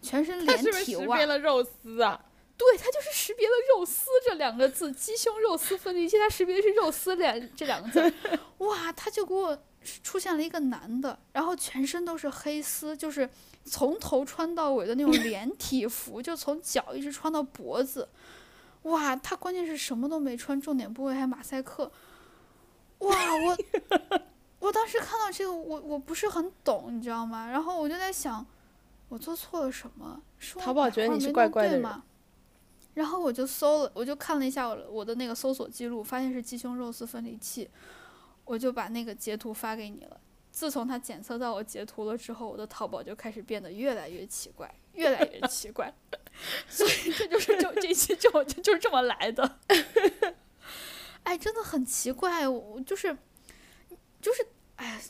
[0.00, 0.56] 全身连体袜。
[0.56, 2.24] 它是不是识别了肉丝啊？
[2.56, 8.12] 对，它就是识别了“肉丝”这两个字，鸡胸肉丝分离器，它识别的是“肉丝”两这两个字。
[8.58, 9.58] 哇，它就给我
[10.02, 13.26] 出现了一个男的，然后全身都是黑丝，就是
[13.64, 18.08] 从头穿到尾的那种连体服，就从脚一直穿到脖子。
[18.82, 21.92] 哇，他关键是什么都没穿，重点部位还马赛克。
[23.00, 23.58] 哇，我
[24.58, 27.48] 我当时看到这个，我我不是很懂，你知道吗？
[27.50, 28.44] 然后我就在想，
[29.08, 30.20] 我做错了什么？
[30.38, 32.04] 是淘宝觉得你是怪怪的对吗？
[32.94, 37.70] 然后我就搜了，我就看了一下我我的那个搜索记录，发现是鸡胸肉丝分离器，
[38.44, 40.20] 我就把那个截图发给你了。
[40.50, 45.92] 自从它检测到我截图了之后，我的淘宝就开始变得越来越奇怪，越来越奇怪。
[46.68, 49.58] 所以这就是就这期就就就是这么来的。
[51.24, 53.16] 哎，真的很奇怪，我我就是
[54.20, 55.00] 就是哎，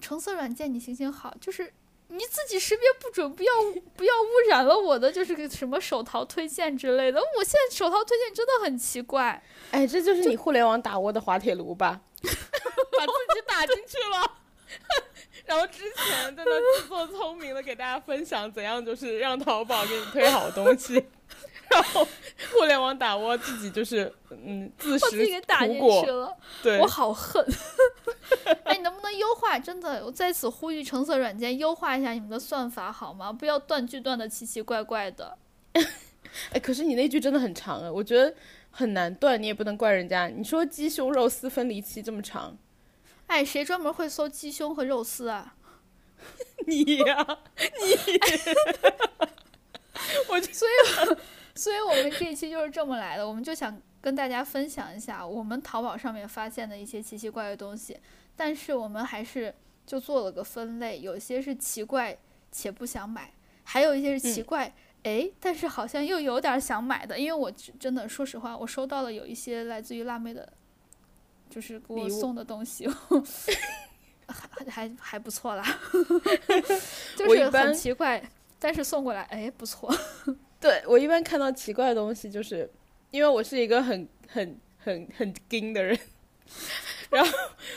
[0.00, 1.72] 橙色软件你行行好，就是
[2.08, 3.52] 你自己识别不准，不要
[3.96, 7.20] 不要污染了我的就是个什么手淘推荐之类的。
[7.38, 12.02] 我现在手淘推荐真的很奇怪，哎，这就是你互联网打窝的滑铁卢吧？
[12.22, 14.38] 把自己打进去了。
[15.46, 20.94] 然后之前在那自作聪明的给大家分享怎样就是让淘宝给你推好东西，
[21.70, 22.06] 然后
[22.52, 26.36] 互联网打窝自己就是嗯自食苦果，了。
[26.62, 27.44] 对我，好恨！
[28.64, 29.58] 哎，你能不能优化？
[29.58, 33.30] 真的，我在此呼吁橙色软件优化一下你们的算法好吗？
[33.30, 35.36] 不要断句断的奇奇怪怪的。
[36.52, 38.34] 哎，可是你那句真的很长啊，我觉得
[38.70, 40.26] 很难断，你也不能怪人家。
[40.28, 42.56] 你说鸡胸肉丝分离期这么长，
[43.26, 45.56] 哎，谁专门会搜鸡胸和肉丝啊？
[46.66, 48.18] 你呀、你，
[50.28, 50.72] 我就所以，
[51.54, 53.26] 所以我们这一期就是这么来的。
[53.26, 57.98] 我们就想跟大家分享一下我们淘宝上面发现的一些奇奇怪怪的东西，
[58.36, 59.54] 但是我们还是
[59.86, 62.16] 就做了个分类，有些是奇怪
[62.50, 63.34] 且不想买，
[63.64, 64.74] 还有一些是奇嗯怪。
[65.02, 70.50] 哎，但是好像又有点想买的，因为我真的说实话，我收到了有一些来自于辣妹的，
[71.54, 72.88] 就是给我送的东西，
[74.26, 75.64] 还还还不错啦，
[77.14, 78.20] 就是很奇怪，
[78.58, 79.88] 但是送过来，哎，不错。
[80.60, 82.68] 对我一般看到奇怪的东西，就是
[83.12, 85.96] 因为我是一个很很很很精的人，
[87.10, 87.30] 然后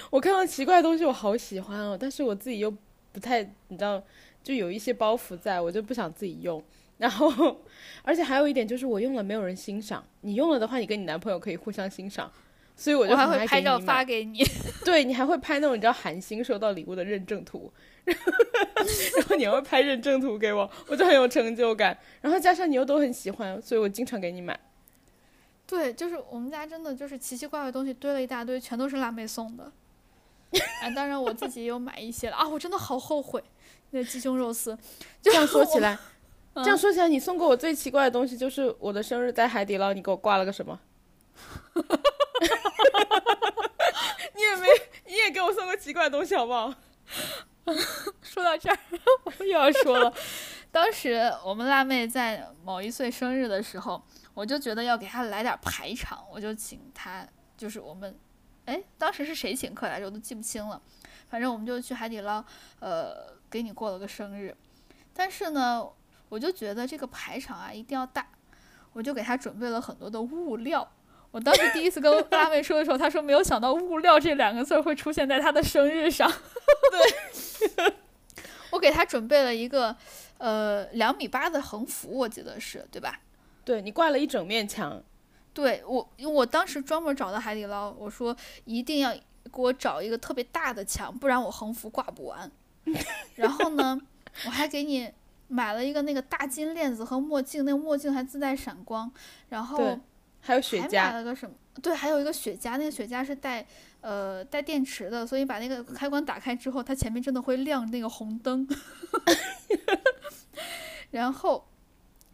[0.09, 2.71] 我看到奇怪的东西，我好喜欢哦，但是我自己又
[3.11, 4.01] 不太，你知道，
[4.43, 6.63] 就有一些包袱在，我就不想自己用。
[6.97, 7.61] 然后，
[8.01, 10.03] 而且还有一点就是，我用了没有人欣赏。
[10.21, 12.31] 你用了的话，你跟你男朋友可以互相欣赏，
[12.77, 14.05] 所以我就我还会拍照发。
[14.05, 14.41] 给你。
[14.85, 17.69] 对你还会拍那种你知道韩星收到礼物的认证图，
[18.05, 21.97] 然后你还会拍认证图给我，我就很有成就感。
[22.21, 24.57] 然后加上你又都很喜欢，所以我经常给你买。
[25.65, 29.69] 对，就是我们家真的就是奇奇怪怪的东西堆了一大堆，全都是辣妹送的。
[30.81, 32.47] 哎，当然我自己也有买一些了啊！
[32.47, 33.43] 我真的好后悔
[33.89, 34.77] 那鸡胸肉丝。
[35.21, 35.97] 这样说起我，来，
[36.55, 40.79] 这样说起来，你送过我最奇怪的东西就是我的生日在海底捞，你给我挂了个什么？
[44.35, 44.67] 你也没，
[45.05, 46.73] 你也给我送个奇怪的东西好不好？
[48.21, 48.77] 说到这儿，
[49.23, 50.13] 我又要说了。
[50.71, 54.01] 当时我们辣妹在某一岁生日的时候，
[54.33, 58.17] 我就觉得要给她来点排场，我就请她，就是我们，
[58.65, 60.05] 哎，当时是谁请客来着？
[60.05, 60.81] 我都记不清了。
[61.29, 62.43] 反正我们就去海底捞，
[62.79, 64.55] 呃，给你过了个生日。
[65.13, 65.85] 但是呢，
[66.29, 68.25] 我就觉得这个排场啊一定要大，
[68.93, 70.89] 我就给她准备了很多的物料。
[71.37, 76.27] 我当时第一次跟辣妹说的时候，她说没有想到“物料”这两个字会出现在她的生日上。
[76.89, 77.93] 对，
[78.71, 79.95] 我给她准备了一个
[80.39, 83.19] 呃两米八的横幅，我记得是对吧？
[83.63, 84.99] 对你挂了一整面墙，
[85.53, 92.51] 对我，我当时专门找到海底捞，我说一定要给我找一个特别大的墙，不然我横幅挂不完。
[93.35, 94.01] 然后呢，
[94.45, 95.11] 我还给你
[95.49, 99.11] 买了一个那个大金链子和墨镜，那个墨镜还自带闪光。
[99.49, 99.99] 然后对
[100.39, 101.55] 还有雪茄，了个什么？
[101.81, 103.65] 对，还有一个雪茄，那个雪茄是带
[104.01, 108.67] 呃带电池的，所以把那个开关打开之后，它前面真的会亮那个红灯。
[111.11, 111.67] 然后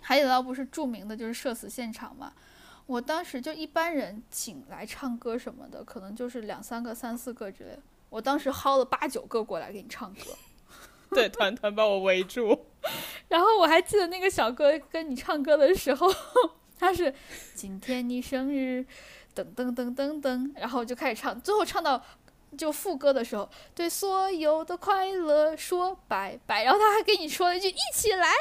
[0.01, 2.33] 海底捞不是著名的就是社死现场嘛？
[2.85, 7.81] 我当时就一般人请来唱歌什么的，可能就是两三个、三四个之类的。
[8.09, 10.21] 我当时薅了八九个过来给你唱歌，
[11.11, 12.67] 对，团团把我围住。
[13.29, 16.07] 然后我还记得那个小哥跟你唱歌的时候，
[16.79, 17.13] 他是
[17.55, 18.85] 今天你生日，
[19.35, 22.03] 噔噔噔噔噔，然后就开始唱，最后唱到
[22.57, 28.33] 就副歌的时候，对所有的快乐说拜拜，然后他还跟你说了一句一起来，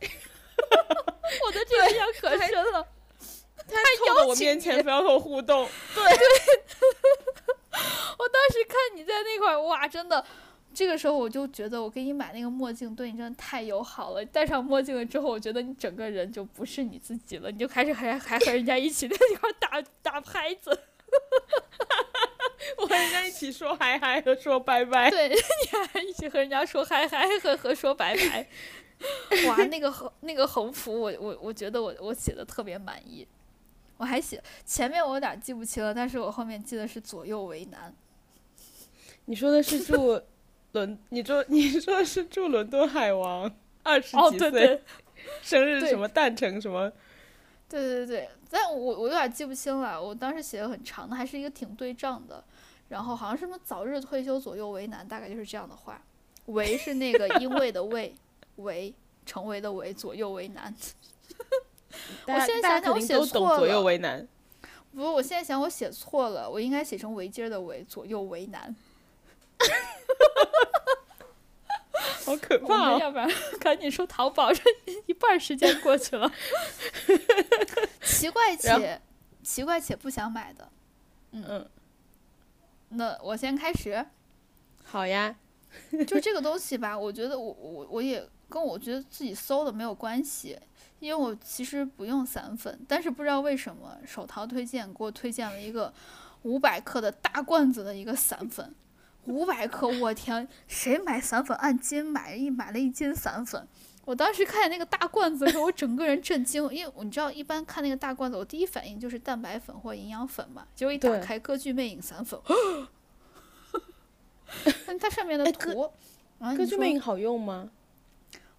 [1.46, 2.86] 我的这个印象可深了。
[3.66, 5.66] 他凑到我面前，非要和我互动。
[5.94, 6.12] 对，对
[8.18, 10.24] 我当时看你在那块儿，哇，真的。
[10.74, 14.24] 这个时候我就觉得，我给你买那个墨镜对你真的太友好了。
[14.24, 20.78] 戴上墨镜了之后，我觉得你整个人就不是你自己了，你就开始还还和人家一起在那块儿打打拍子。
[22.78, 25.08] 我 和人家一起说嗨嗨和说拜拜。
[25.10, 25.36] 对， 你
[25.92, 28.46] 还一起和人家说嗨嗨和和说拜拜。
[29.46, 33.26] 哇，那个横那个横幅我，我我觉得我我写的特别满意。
[33.96, 37.94] 我还写前面我有点记不清了，但是我后面记得是左右为难。
[39.26, 40.20] 你说的是住
[40.74, 43.50] 伦，你说 你说的是住伦敦海王。
[43.86, 44.82] 二十哦，几岁，对对
[45.42, 46.90] 生日什么诞辰什么，
[47.68, 52.42] 对对对，但我我有点记不清了，我当时写的很长的，还是一个挺对仗的，
[52.88, 56.00] 然后好像什么早日退休左右为难，大概就是这样的话。
[56.46, 58.14] 为是那个因为的为，
[58.56, 58.94] 为
[59.26, 60.74] 成为的为，左右为难。
[62.24, 64.26] 大家现在想想我写错左右了为难。
[64.94, 68.74] 不过我现在想我写错了，我应该写成围巾儿的围，左右为难。
[72.24, 72.90] 好可怕哦！
[72.92, 73.28] 们要不然
[73.60, 74.62] 赶紧说淘宝，这
[75.06, 76.30] 一半儿时间过去了。
[78.02, 79.00] 奇怪且
[79.42, 80.70] 奇怪且不想买的，
[81.32, 81.68] 嗯嗯，
[82.90, 84.04] 那我先开始。
[84.84, 85.34] 好呀，
[86.06, 90.58] 就这个东西吧，我觉得我我我也跟我觉得自己搜的没有关系，
[91.00, 95.92] 因为我其实不用散粉，但是不知道为什么手淘推荐给我推荐了一个
[96.42, 98.74] 五百克的大罐子的一个散粉，
[99.26, 103.66] 五百克，我天，谁买散粉按斤买一买了一斤散粉？
[104.04, 112.38] 我当时看见那个大罐子的时候，我整个人震惊，因为你知道，一般看那个大罐子，我第一反应就是蛋白粉或营养粉嘛，结果一打开歌剧魅影散粉，
[114.86, 115.90] 但它上面的图，
[116.38, 117.70] 啊，歌剧魅影好用吗？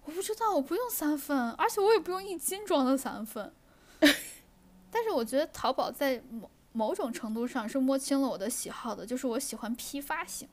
[0.04, 3.52] 我不知道，我不用散粉，而且我也不用一斤装的散粉。
[4.90, 10.48] 但是我觉得淘宝在某某种程度上是摸清了我的喜好的，就是我喜欢批发型。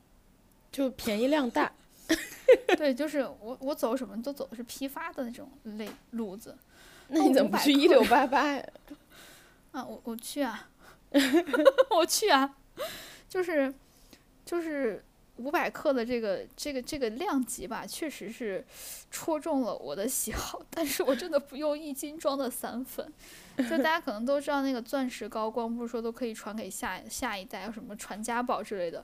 [0.73, 1.71] 就便宜量大。
[2.75, 6.57] 对，就是我我走什么都走的是批发的那种类路子。
[7.07, 8.65] 那你怎么不去一六八八呀？
[9.71, 10.69] 啊，我我去啊，
[11.91, 12.55] 我去啊，
[13.29, 13.73] 就是
[14.45, 15.03] 就是
[15.37, 18.63] 五百克的这个这个这个量级吧，确实是
[19.09, 23.11] 戳中了我的喜好，但是我真的不用一斤装的散粉。
[23.57, 29.03] 就大家可能都知道那个钻石高光，不是说都可以传给下下一代，有什么传家宝之类的，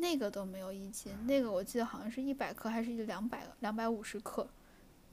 [0.00, 4.48] 那个都没有一斤，那个我记得好像是一百克还是两百两百五十克。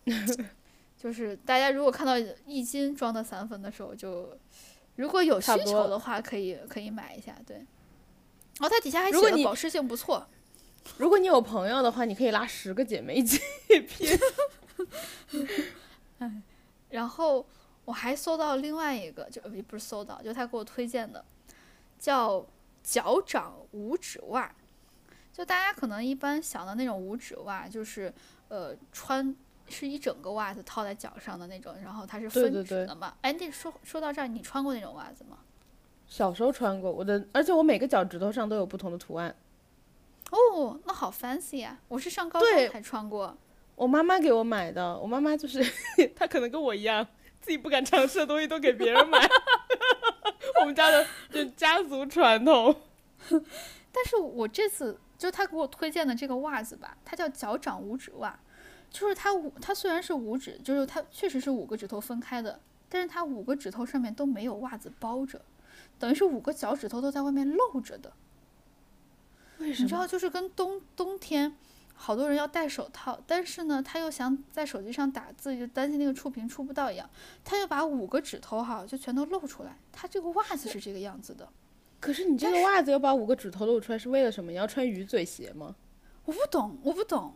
[0.98, 4.36] 就是大家如果看到一斤装的散粉的时候，就
[4.96, 7.36] 如果有需求的话，可以可以买一下。
[7.46, 7.68] 对，然
[8.62, 10.26] 后它底下还写了保湿性不错，
[10.98, 13.40] 如果你有朋友的话，你可以拉十个姐妹一起
[13.88, 14.18] 拼。
[16.90, 17.46] 然后
[17.86, 21.24] 我还搜到另外一个，就呃不是搜到，就他给我推荐的，
[22.00, 22.44] 叫
[22.82, 24.56] 脚掌五指袜。
[25.38, 28.12] 就大家可能一般想的那种五指袜，就是
[28.48, 29.36] 呃穿
[29.70, 33.14] 是一整个袜子套在脚上的那种，然后它是分指的嘛。
[33.22, 35.38] 哎，那说说到这儿，你穿过那种袜子吗？
[36.08, 39.36] 小时候穿过我的，而且我每个脚趾头上都有不同的图案。
[40.32, 41.78] 哦，那好 fancy 呀！
[41.88, 43.38] 我是上高中才穿过。
[43.76, 45.64] 我妈妈给我买的，我妈妈就是
[46.18, 47.06] 她可能跟我一样，
[47.40, 49.30] 自己不敢尝试的东西都给别人买。
[50.62, 52.76] 我们家的就家族传统。
[53.30, 58.40] 但是我这次就他给我推荐的这个袜子吧，它叫脚掌五指袜，
[58.90, 65.42] 就是它五它虽然是五指，就是它确实是五个指头分开的，但是它五个指头上面都没有袜子包着，
[65.98, 68.14] 等于是五个脚趾头都在外面露着的。
[69.60, 71.56] 为你知道，就是跟冬冬天，
[71.96, 77.10] 好多人要戴手套，但是呢，他又想在手机上打字，就担心那个触屏触不到一样，
[77.44, 79.76] 他就把五个指头哈就全都露出来。
[79.92, 81.50] 他这个袜子是这个样子的，
[82.00, 84.52] 可是你这个袜子要把五个指头露出来是为了什么？
[84.52, 85.76] 你要穿鱼嘴鞋吗？
[86.26, 87.36] 我不懂，我不懂。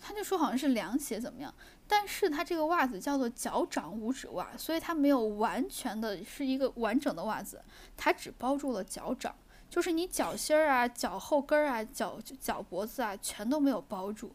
[0.00, 1.52] 他就说好像是凉鞋怎么样，
[1.88, 7.60] 但是它这个袜子叫做脚掌五指袜，所以它没有完全的是一个完整的袜子，
[7.96, 9.34] 它只包住了脚掌，
[9.68, 14.32] 就是你脚心儿啊、脚后跟儿啊、脚脚脖子啊全都没有包住。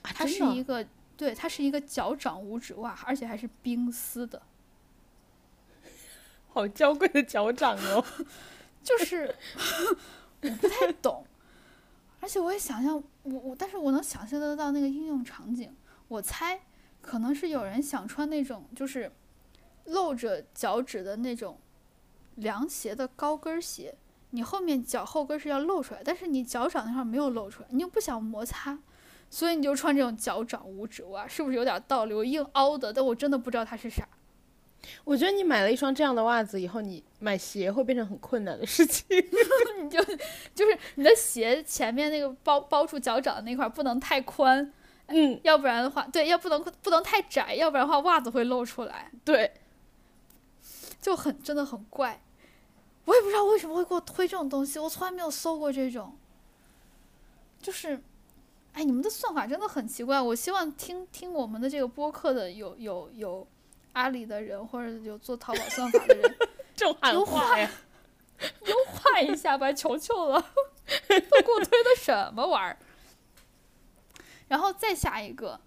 [0.00, 0.86] 啊，它是一个，
[1.18, 4.40] 对，它是一个脚掌五指袜，而且还是冰丝的，
[6.48, 8.02] 好娇贵的脚掌哦。
[8.84, 9.34] 就是
[10.42, 11.24] 我不太懂，
[12.20, 15.74] 而且我也想象我我，但是我能想象得到那个应用场景。
[16.06, 16.60] 我猜
[17.00, 19.10] 可能是有人想穿那种就是
[19.86, 21.58] 露着脚趾的那种
[22.36, 23.96] 凉鞋的高跟鞋，
[24.30, 28.78] 你后面脚后跟是要露出来，但是你脚掌那块没有露出来，你又不想摩擦，
[29.30, 32.12] 所以你就穿这种脚掌五指袜，是不是有点道理？
[32.12, 34.06] 我硬凹的，但我真的不知道它是啥。
[35.04, 39.04] 我觉得你买了一双这样的袜子以后，你买鞋会变成很困难的事情。
[39.82, 40.02] 你就
[40.54, 44.72] 就是你的鞋前面那个包包住脚掌的那块儿不能太宽，
[45.08, 49.52] 嗯，要不然的话，对，要不能不能太窄，要不然的话袜子会露出来，对，
[51.02, 52.22] 就很真的很怪。
[53.04, 56.16] 我也不知道为什么会给我推这种东西，我从来没有搜过这种。
[57.60, 58.02] 就是，
[58.72, 60.18] 哎，你们的算法真的很奇怪。
[60.18, 63.46] 我希望听听我们的这个播客的有有有
[63.94, 66.36] 阿里的人，或者有做淘宝算法的人，
[66.76, 67.68] 这种喊优化话呀。
[68.66, 70.40] 优化一下吧，求求了，
[71.08, 72.76] 都给我推的什么玩意儿？
[74.48, 75.58] 然后再下一个，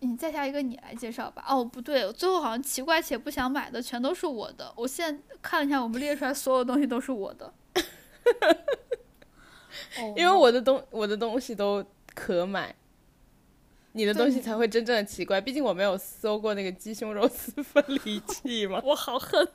[0.00, 1.44] 你再下一个你来介绍吧。
[1.46, 4.72] 哦，不对，最后好像奇怪且不想买的全都是我的。
[4.74, 7.52] 我现在看了一下，我们列出来所有东西都是我的。
[9.98, 11.84] 哦因为我的东我的东西都
[12.14, 12.74] 可买，
[13.92, 15.40] 你的东西才会真正的奇怪。
[15.40, 18.80] 毕竟我没有搜过那个鸡胸肉丝分离器嘛。
[18.84, 19.46] 我好恨。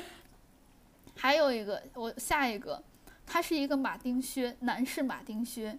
[1.16, 2.82] 还有一个，我下一个，
[3.26, 5.78] 它是一个马丁靴，男士马丁靴，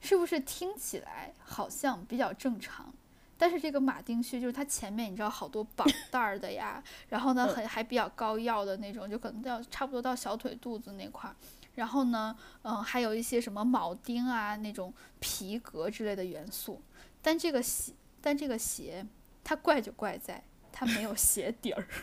[0.00, 2.94] 是不是听起来好像比较正常？
[3.38, 11.36] 但是这个马丁靴就是它前面你知道好多绑带儿的呀，然后呢嗯很还比较高腰的那种，就可能到差不多到小腿肚子那块儿。
[11.76, 16.82] 然后呢，嗯，还有一些什么铆钉啊那种皮革之类的元素。
[17.22, 19.06] 但这个鞋，但这个鞋
[19.44, 21.86] 它怪就怪在它没有鞋底儿。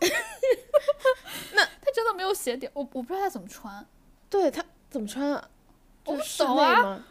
[1.54, 3.86] 那它真的没有鞋底儿，我我不知道它怎么穿。
[4.28, 5.48] 对它怎么穿啊？
[6.04, 7.04] 我不懂啊吗？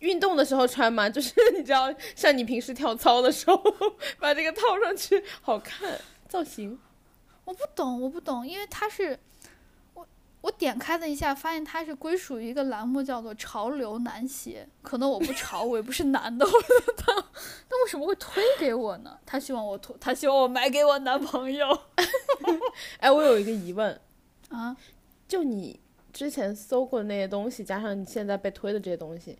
[0.00, 1.08] 运动的时候穿吗？
[1.08, 3.56] 就是 你知道，像你平时跳操的时候，
[4.18, 6.78] 把这个套上去，好看造型。
[7.44, 9.18] 我不懂，我不懂，因为它是
[10.42, 14.68] 我我点开了一下，发现它是归属于一个栏目，叫做“潮流男鞋”。
[14.82, 16.52] 可能我不潮，我也不是男的，我
[16.96, 17.12] 他
[17.70, 19.18] 那 为什么会推给我呢？
[19.24, 21.66] 他希望我推，他希望我买给我男朋友
[22.98, 24.00] 哎，我有一个疑问，
[24.50, 24.76] 啊。
[25.28, 25.80] 就你
[26.12, 29.38] 之前搜过的那些东西，加上你现在被推的这些东西，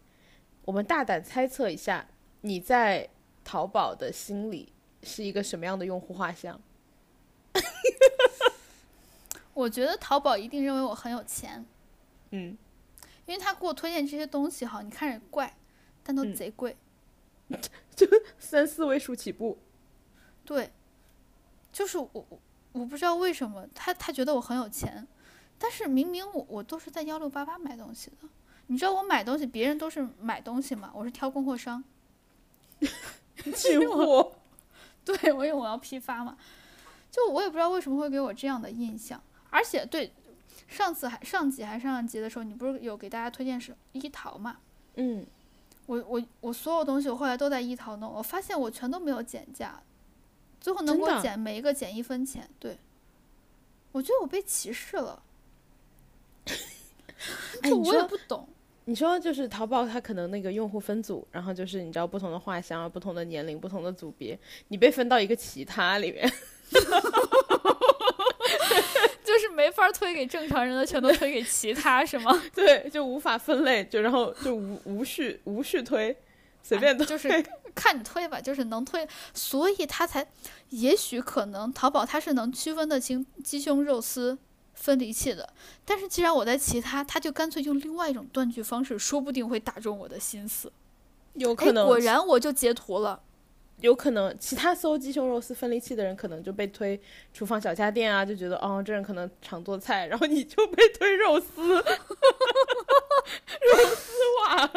[0.64, 2.07] 我们大胆猜测一下，
[2.40, 3.09] 你在
[3.44, 4.72] 淘宝的心里
[5.03, 6.59] 是一个什么样的用户画像？
[9.55, 11.64] 我觉得淘宝一定认为我很有钱，
[12.30, 12.57] 嗯，
[13.26, 15.57] 因为他给我推荐这些东西哈，你看着怪，
[16.03, 16.76] 但都嗯贼贵。
[17.94, 18.07] 就
[18.38, 19.59] 三四位数起步。
[20.44, 20.72] 对，
[21.70, 22.26] 就是我我
[22.72, 25.07] 我不知道为什么他他觉得我很有钱，
[25.59, 28.28] 但是明明我我都是在幺六八八买东西的，
[28.68, 31.84] 你知道我买东西别人都是买东西嘛，我是挑供货商，
[33.55, 34.32] 进货。
[35.05, 36.38] 对我因为我要批发嘛，
[37.11, 39.22] 就我也不知道为什么会给我这样的印象，
[39.53, 40.11] 而且对
[40.66, 44.57] 上次还上集还上上集的时候，你不是有给大家推荐是一淘嘛？
[44.96, 45.24] 嗯，
[45.86, 49.82] 我我我所有东西我后来都在一淘弄，我发现我全都没有减价，
[50.61, 52.48] 最后能给真的啊我减每一个减一分钱。
[52.59, 52.78] 对，
[53.92, 55.22] 我觉得我被歧视了，
[57.62, 58.48] 哎，就我也不懂。
[58.86, 64.36] 你说就是淘宝，它可能那个用户分组，然后就是你知道不同的画像啊、不同的年龄、不同的组别，
[64.68, 66.28] 你被分到一个其他里面。
[69.53, 72.42] 就是没法推给正常人的，全都推给其他，是吗？
[72.55, 76.16] 对，就无法分类，就然后就无无序无序推，
[76.62, 77.07] 随便推。
[77.07, 77.28] 就是
[77.74, 80.26] 看你推吧，就是能推，所以他才，
[80.70, 84.38] 也许可能淘宝它是能区分得清鸡胸肉丝
[84.74, 85.53] 分离器的，
[85.84, 90.68] 但是既然我在其他，他就干脆用另外一种断句方式，说不定会打中我的心思。
[90.68, 90.72] 哎
[91.34, 93.22] 有可，能，果然我就截图了。
[93.83, 96.99] 有可能，其他搜鸡胸肉丝分离器的人可能就被推
[97.33, 101.83] 厨房小家电啊，就觉得哦，这人可能常做菜，然后你就被推肉丝，肉
[103.95, 104.72] 丝袜。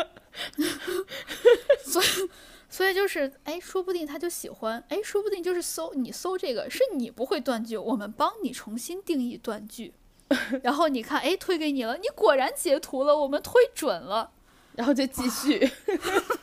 [2.67, 9.93] 所以就是，哎，说不定他就喜欢，哎，说不定就是搜你搜这个是你不会断句，我们帮你重新定义断句，
[10.61, 14.31] 然后你看，哎，推给你了，你果然截图了，我们推准了，
[14.73, 15.71] 然后就继续。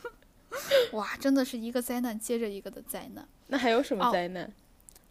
[0.93, 3.27] 哇，真的是一个灾难接着一个的灾难。
[3.49, 4.53] 那还有什么哦灾难？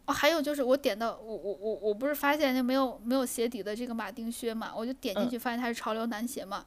[0.04, 6.66] 哦，还有就是我点到我我我我不是发现那没有没有鞋底的这个马丁靴嘛，我就点进去发现它是潮流男鞋嘛，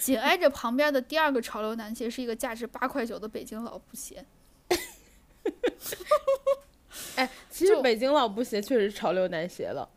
[0.00, 4.24] 紧挨着旁边的第二个潮流男鞋是一个价值八块九的北京老布鞋，
[7.16, 9.88] 哎，其实北京老布鞋确实潮流男鞋了。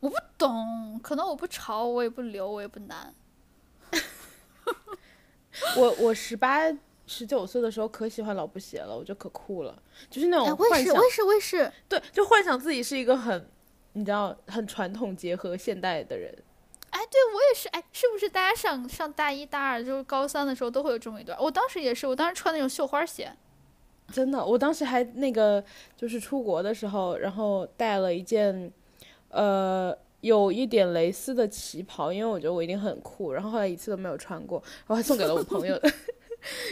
[0.00, 3.14] 我不懂，可能我不潮，我也不流，我也不男。
[5.76, 6.60] 我我十八
[7.06, 11.72] 十九岁的时候可喜欢老布鞋了，我觉得可酷了，就是那哎，种幻想我，也是，我也是。
[11.88, 13.48] 对，就幻想自己是一个很，
[13.92, 16.34] 你知道，很传统结合现代的人。
[16.90, 17.68] 哎，对我也是。
[17.68, 21.38] 哎，是不是大家上上大一、大二，就是高三的时候都会有这么一段？
[21.40, 23.32] 我当时也是，我当时穿那种绣花鞋。
[24.12, 25.62] 真的，我当时还那个
[25.96, 28.72] 就是出国的时候，然后带了一件，
[29.28, 35.78] 呃，有一点蕾丝的旗袍，因为我觉得我一定很酷，然后后来一次都没有穿过，然后还送给了我朋友。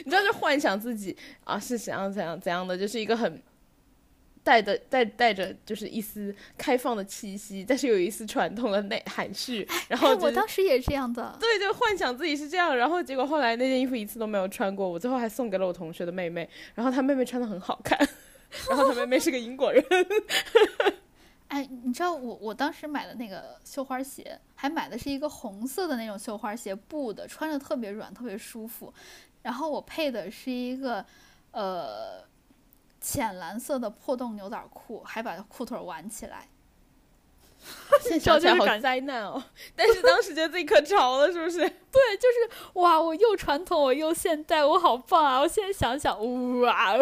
[0.05, 3.43] 你知道，就幻想自己啊是怎样怎样怎样的，就是一个很
[4.43, 11.37] 带的带带着就是一丝开放的气息，但是有一丝传统的内含蓄，然后哎，我当时也这样的。
[11.39, 17.99] 对，就幻想自己是这样，然后结果后来那件衣服一次都没有穿过，我最后还送给了我同学的妹妹，然后她妹妹穿的很好看，
[18.71, 19.85] 然后她妹妹是个英国人，
[21.53, 28.91] 哎，你知道我我当时买的那个绣花鞋，还买的是一个红色的那种绣花鞋，布的，穿着特别软，特别舒服。
[29.43, 31.05] 然后我配的是一个
[31.51, 32.25] 呃
[33.03, 36.49] 浅蓝色的破洞牛仔裤，还把裤腿挽起来。
[38.01, 39.41] 现在想起来好灾难哦！
[39.77, 41.59] 但是当时觉得自己可潮了，是不是？
[41.93, 45.39] 对，就是哇，我又传统，我又现代，我好棒啊！
[45.39, 46.19] 我现在想想，
[46.63, 46.97] 哇，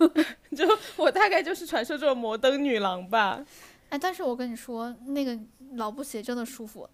[0.56, 3.44] 就我大概就是传说中的摩登女郎吧。
[3.90, 5.38] 哎，但是我跟你说，那个
[5.74, 6.88] 老布鞋真的舒服，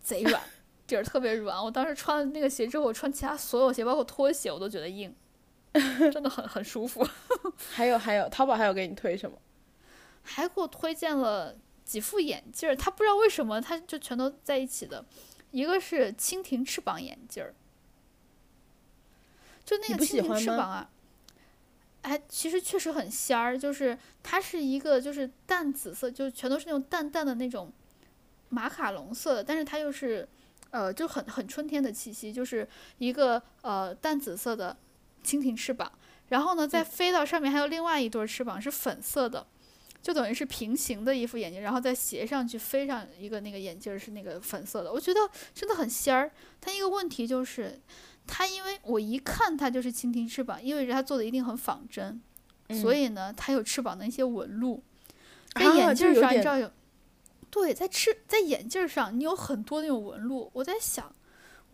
[0.00, 0.42] 贼软，
[0.86, 1.62] 底儿特别软。
[1.62, 5.14] 我当时穿了那个鞋之后，我穿其他所有鞋，包括拖鞋，我都觉得硬，
[6.12, 7.06] 真的很很舒服。
[7.72, 9.36] 还有还有，淘宝还有给你推什么？
[10.22, 11.56] 还给我推荐了。
[11.88, 15.02] 几副眼镜儿，他不知道为什么，他就全都在一起的。
[15.52, 17.54] 一个是蜻蜓翅膀眼镜儿，
[19.64, 20.90] 就那个蜻蜓翅膀啊，
[22.08, 23.56] 哎，其实确实很仙儿。
[23.58, 27.72] 就是它是一个就是淡紫色，就全都是那种淡淡的那种
[28.48, 30.26] 马卡龙色的，但是它又是
[30.70, 32.66] 呃就很很春天的气息，就是
[32.98, 34.76] 一个呃淡紫色的
[35.22, 35.92] 蜻蜓翅膀。
[36.28, 39.46] 然后呢，再飞到上面还有另外一对翅膀是粉色的。
[40.00, 45.20] 就等于是平行的一副眼镜，然后再斜上去飞上一个那个眼镜是那个粉色的，我觉得
[45.52, 46.30] 真的很仙儿。
[46.60, 47.78] 它一个问题就是，
[48.28, 52.20] 它因为我一看它就是蜻蜓翅膀，意味着它做的一定很仿真，
[52.80, 54.80] 所以呢，它有翅膀的一些纹路。
[55.54, 56.70] 在眼镜上你知道有，
[57.50, 60.50] 对，在翅在眼镜上你有很多那种纹路。
[60.52, 61.12] 我在想，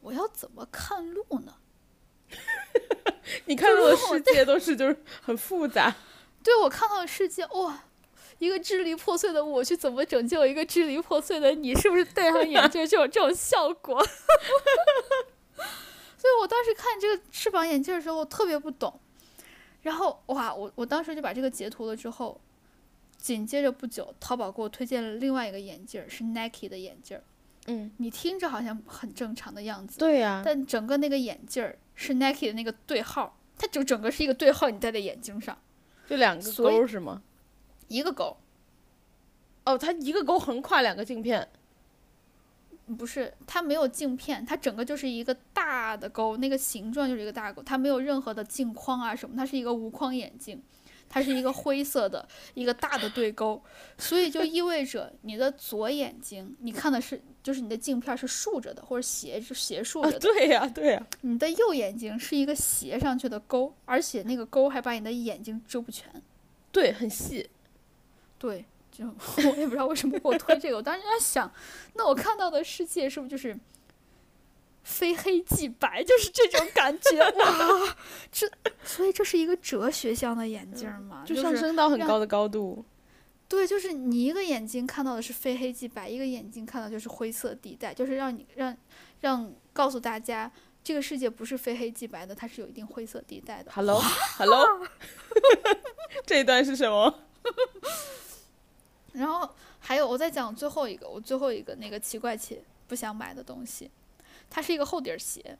[0.00, 1.54] 我要怎么看路呢？
[3.46, 5.94] 你看到的世界都是就是很复杂。
[6.42, 7.84] 对我看到的世界哇。
[8.38, 11.72] 一个支离破碎的我去怎么拯救一个支离破碎的你？
[11.76, 14.04] 是不是戴上眼镜就有这种效果？
[16.24, 18.98] 所以我当时看这个翅膀眼镜的时候，我特别不懂。
[19.82, 22.40] 然后哇，我我当时就把这个截图了之后，
[23.18, 27.20] 紧接着不久，淘宝给我推荐了另外一个眼镜，是 Nike 的眼镜。
[27.66, 29.98] 嗯，你听着好像很正常的样子。
[29.98, 30.40] 对呀。
[30.42, 35.58] 但整个那个眼镜是 Nike 的那个对号，它就整个是一个对号，你戴在眼睛上，
[36.08, 37.20] 就两个勾是吗？
[37.88, 38.38] 一个勾，
[39.66, 41.46] 哦，它一个勾横跨两个镜片，
[42.98, 50.62] 不是，它没有镜片，它整个就是一个大的沟，那个形状就是一个大沟，它没有任何的镜框啊什么，它是一个无框眼镜，
[51.08, 53.62] 它是一个灰色的一个大的对勾，
[53.96, 66.22] 所以就意味着你的左眼睛你看的是就是你的镜片是竖着的或者斜着斜竖着的，对呀对呀，你的右眼睛是一个斜上去的勾，而且那个勾还把你的眼睛遮不全，
[66.70, 67.48] 对，很细。
[68.36, 68.66] 对，
[68.96, 69.04] 就
[69.50, 70.76] 我也不知道为什么给我推这个。
[70.76, 71.52] 我当时在想，
[71.94, 73.58] 那我看到的世界是不是就是
[74.84, 77.18] 非黑即白，就是这种感觉？
[77.18, 77.96] 哇，
[78.30, 78.48] 这
[78.84, 81.24] 所以这是一个哲学向的眼镜吗？
[81.26, 82.84] 就上升到很高的高度。
[83.48, 88.76] 对，就是你一个眼睛看到的是非黑即白，一个眼睛看到就是灰色地带，就是让你让
[89.20, 90.50] 让告诉大家，
[90.82, 93.70] 这个世界不是非黑即白的，它是有一定灰色地带的。
[93.72, 94.66] Hello，Hello，
[96.24, 97.20] 这一段是什么？
[99.14, 99.48] 然后
[99.80, 103.90] 还有，我再讲最后一个，我最后一个那个奇怪且不想买的东西，
[104.50, 105.56] 它是一个厚底儿鞋。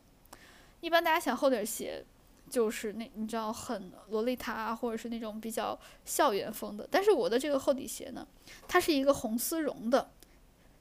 [0.81, 2.05] 一般大家想厚底儿鞋，
[2.51, 6.87] 就是那你知道很洛丽塔或者是那种比较校园风的。
[6.91, 8.27] 但是我的这个厚底鞋呢，
[8.69, 10.11] 它是一个红丝绒的，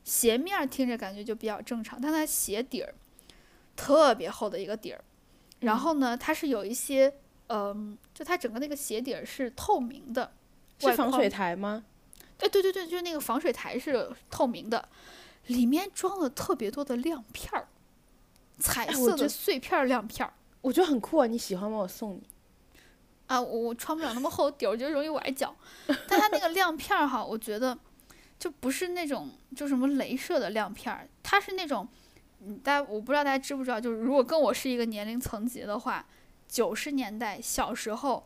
[0.03, 2.93] 鞋面听着感觉就比较正常，但它鞋底儿
[3.75, 5.03] 特别厚的一个底儿。
[5.59, 7.13] 然后呢，它是有一些，
[7.47, 10.33] 嗯，就它整个那个鞋底儿是透明的，
[10.79, 11.85] 是防水台吗？
[12.39, 14.89] 哎，对对对，就是那个防水台是透明的，
[15.47, 17.67] 里面装了特别多的亮片儿，
[18.59, 21.27] 彩色的碎片亮片儿，我觉得很酷啊！
[21.27, 21.77] 你喜欢吗？
[21.77, 22.23] 我送你。
[23.27, 25.55] 啊，我我穿不了那么厚底儿，我觉得容易崴脚。
[26.07, 27.77] 但它那个亮片儿哈，我觉得
[28.37, 31.87] 就不是那种就什么镭射的亮片儿，它是那种，
[32.41, 36.05] 嗯，大家我不知道大家知不知道，就是如果跟我是一个年龄层级的话，
[36.47, 38.25] 九十年代小时候。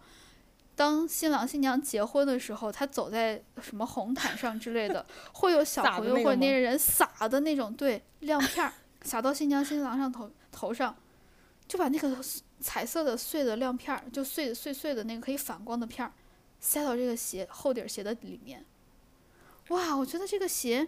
[0.78, 5.04] 当新郎新娘结婚的时候，他走在什么红毯上之类的，
[5.34, 8.72] 会有小朋友或者那些人撒的那种对亮片儿，
[9.02, 10.96] 撒到新娘新郎上头头上，
[11.68, 12.16] 就把那个
[12.60, 16.14] 彩色的碎的亮片儿，就碎碎碎的那个可以反光的片儿，
[16.60, 18.64] 塞到这个鞋厚底鞋的里面。
[19.70, 20.88] 哇，我觉得这个鞋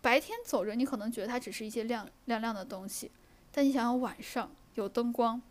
[0.00, 3.10] 白天走着你可能觉得它只是一些亮亮亮的东西，
[3.50, 5.42] 但你想想晚上有灯光，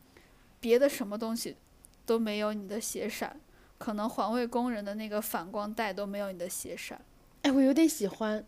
[0.61, 1.57] 别的什么东西
[2.05, 3.37] 都没有你的鞋闪。
[3.77, 6.99] 可能环卫工人的那个反光带都没有你的鞋闪，
[7.43, 8.45] 哎，我有点喜欢。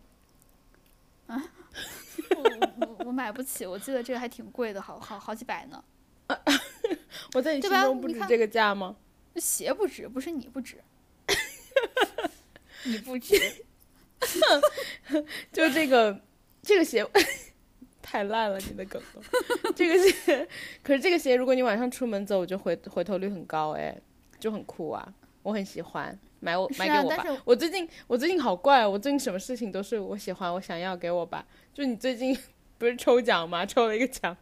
[1.26, 1.40] 啊，
[2.36, 2.42] 我
[2.80, 5.84] 我我买不起，我记得这个还挺贵的，好好好几百呢。
[7.34, 8.96] 我在你心中不值这个价吗？
[9.36, 10.76] 鞋不值，不是你不值。
[12.84, 13.36] 你不值。
[15.52, 16.20] 就这个
[16.62, 17.08] 这个鞋，
[18.02, 19.72] 太烂了，你的梗都。
[19.72, 20.48] 这个鞋，
[20.82, 23.96] 可是这个鞋，如果你晚上出门走，我就回回头率很高，哎，
[24.38, 27.24] 就很酷啊，我很喜欢，买我买给我吧。
[27.44, 31.44] 我最近我最近好怪，我最近什么事情都是我喜欢，我想要给我吧。
[31.72, 32.36] 就你最近
[32.78, 33.64] 不是抽奖吗？
[33.64, 34.36] 抽了一个奖，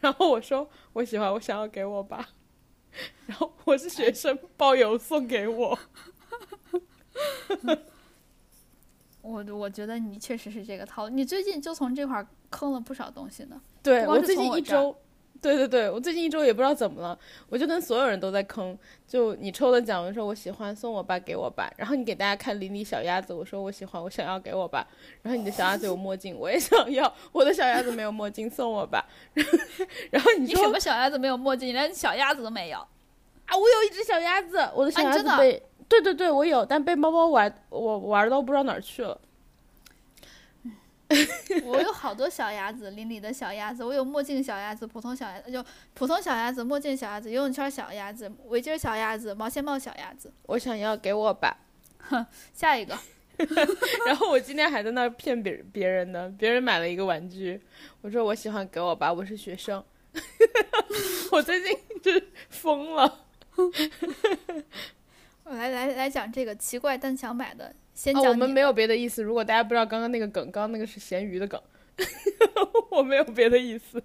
[0.00, 2.30] 然后我说我喜欢，我想要给我吧。
[3.26, 5.78] 然后我是学生，包邮送给我。
[9.22, 13.60] 我我觉得你确实是这个套路，你最近就从这块坑了不少东西呢。
[13.82, 14.96] 对我最近一周，
[15.40, 17.18] 对对对，我最近一周也不知道怎么了，
[17.48, 18.76] 我就跟所有人都在坑。
[19.06, 21.72] 就你抽的奖，我说我喜欢，送我吧，给我吧。
[21.76, 24.86] 然后你给大家看邻里小鸭子，我说我喜欢，我想要给我吧。
[25.22, 29.04] 然后你的小鸭子有墨镜，我也 想要，我的小鸭子没有墨镜，送我吧。
[30.10, 32.78] 然后你说什么小鸭子没有墨镜，你连小鸭子都没有
[33.46, 33.56] 啊？
[33.56, 35.62] 我有一只小鸭子，我的小鸭子被。
[35.88, 39.20] 对对对，我有，但被猫猫玩，我玩到不知道哪儿去了。
[41.64, 50.32] 我有好多小鸭子，邻里的小鸭子，我有墨镜小鸭子，普通小鸭子，就普通小鸭子，墨镜小鸭子，游泳圈小鸭子，围巾小鸭子，毛线帽小鸭子。
[50.44, 51.56] 我想要给我吧，
[51.98, 52.96] 哼， 下一个。
[54.06, 57.60] 然后我今天还在那儿骗别别人呢，别人买了一个玩具，
[58.02, 59.82] 我说我喜欢给我吧，我是学生。
[61.32, 63.26] 我最近就是疯了。
[65.44, 68.24] 我来来来讲这个奇怪但想买的，先讲。
[68.24, 69.22] 我们没有别的意思。
[69.22, 71.60] 如果大家不知道刚刚那个梗，刚刚那个是咸鱼的梗，
[72.90, 74.02] 我没有别的意思。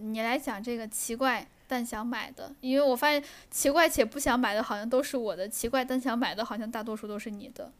[0.00, 7.70] 你来讲这个奇怪但想买的，因为我发现奇怪且不想买的好像都是我的，奇怪但想买的好像大多数都是你的。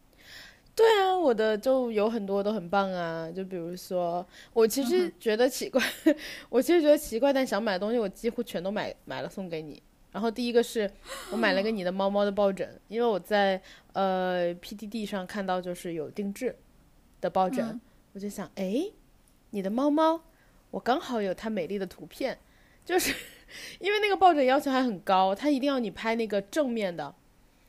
[0.77, 3.31] 对啊，我的就有很多都很棒啊。
[3.31, 5.83] 就比如说，我其实觉得奇怪，
[6.51, 9.83] 我其实觉得奇怪但想买的东西，我几乎全都买买了送给你。
[10.13, 10.91] 然后第一个是
[11.31, 13.61] 我买了个你的猫猫的抱枕，因为我在
[13.93, 16.57] 呃 PDD 上看到就是有定制
[17.21, 17.81] 的抱枕，
[18.13, 18.91] 我就想，哎，
[19.51, 20.21] 你的猫猫，
[20.71, 22.39] 我刚好有它美丽的图片，
[22.85, 23.15] 就是
[23.79, 27.15] 因为那个抱枕要求还很高，它一定要你拍那个正面的，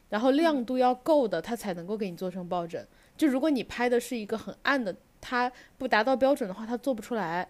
[0.10, 2.88] 然后亮度要够的，它才能够给你做成抱枕。
[3.16, 7.48] 就如果你拍的是一个很暗的，它不达到标准的话，它做不出来。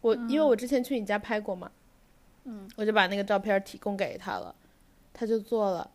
[0.00, 1.68] 我因为我之前去你家拍过嘛。
[1.68, 1.81] 嗯，
[2.76, 4.54] 我就把那个照片提供给他了，
[5.12, 5.90] 他就做了，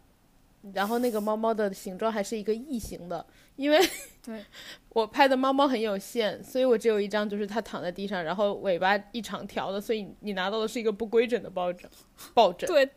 [0.74, 3.26] 然后那个猫猫的形状还是一个异形的，
[3.56, 3.80] 因为
[4.24, 4.44] 对
[4.90, 11.90] 我拍的猫猫很有限，所以我只有一张，就是它躺在地上，然后尾巴一长条的，所以你拿到的是一个不规整的抱枕，
[12.34, 12.68] 抱枕。
[12.68, 12.90] 对，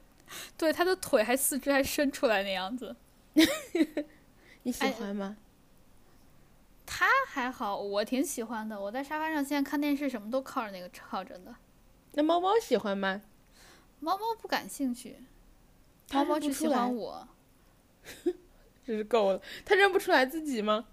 [0.57, 2.95] 对，它的腿还四肢还伸出来那样子，
[4.63, 5.37] 你喜欢吗？
[6.87, 8.81] 它还好，我挺喜欢的。
[8.81, 11.55] 我在沙发上现在看电视，什么都靠着那个靠着的。
[12.15, 13.23] 那猫猫喜欢吗？
[14.01, 15.17] 猫猫不感兴趣，
[16.11, 17.29] 猫猫只喜欢我，
[18.85, 19.43] 真是够了。
[19.65, 20.87] 它认不出来自己吗？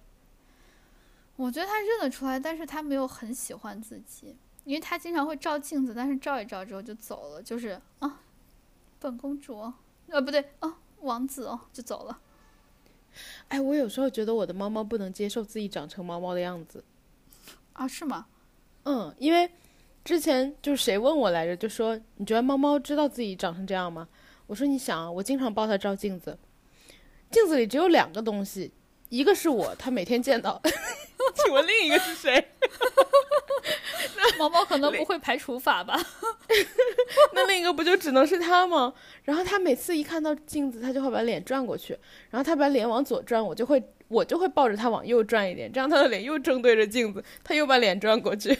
[1.37, 4.35] 我觉得它认得出来，但是它没有很喜欢自己，
[4.65, 8.21] 因为它经常会照镜子，但是照一照之后就走了，就是啊，
[8.99, 9.71] 本公主，
[10.07, 12.19] 呃，不对，哦，王子哦，就走了。
[13.47, 16.83] 哎，我有时候觉得我的猫猫不能接受自己长成猫猫的样子。
[17.73, 18.27] 啊，是吗？
[18.83, 19.49] 嗯，因为。
[20.07, 24.07] 之前就是谁问我来着，就说你觉得猫猫知道自己长成这样吗？
[24.45, 26.37] 我说你想啊，我经常抱它照镜子，
[27.29, 28.71] 镜子里只有两个东西，
[29.09, 30.61] 一个是我，它每天见到，
[31.35, 32.47] 请问另一个是谁？
[34.39, 35.99] 猫猫可能不会排除法吧？
[37.35, 38.93] 那另一个不就只能是它吗？
[39.25, 41.91] 然后它每次一看到镜子，它就会把脸转过去，
[42.29, 48.57] 然后它把脸往左转，我就会我就会抱着它往右转一点，这样它的脸又正对着镜子，它又把脸转过去。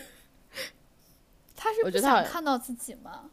[1.58, 3.30] 他是不想看到自己吗？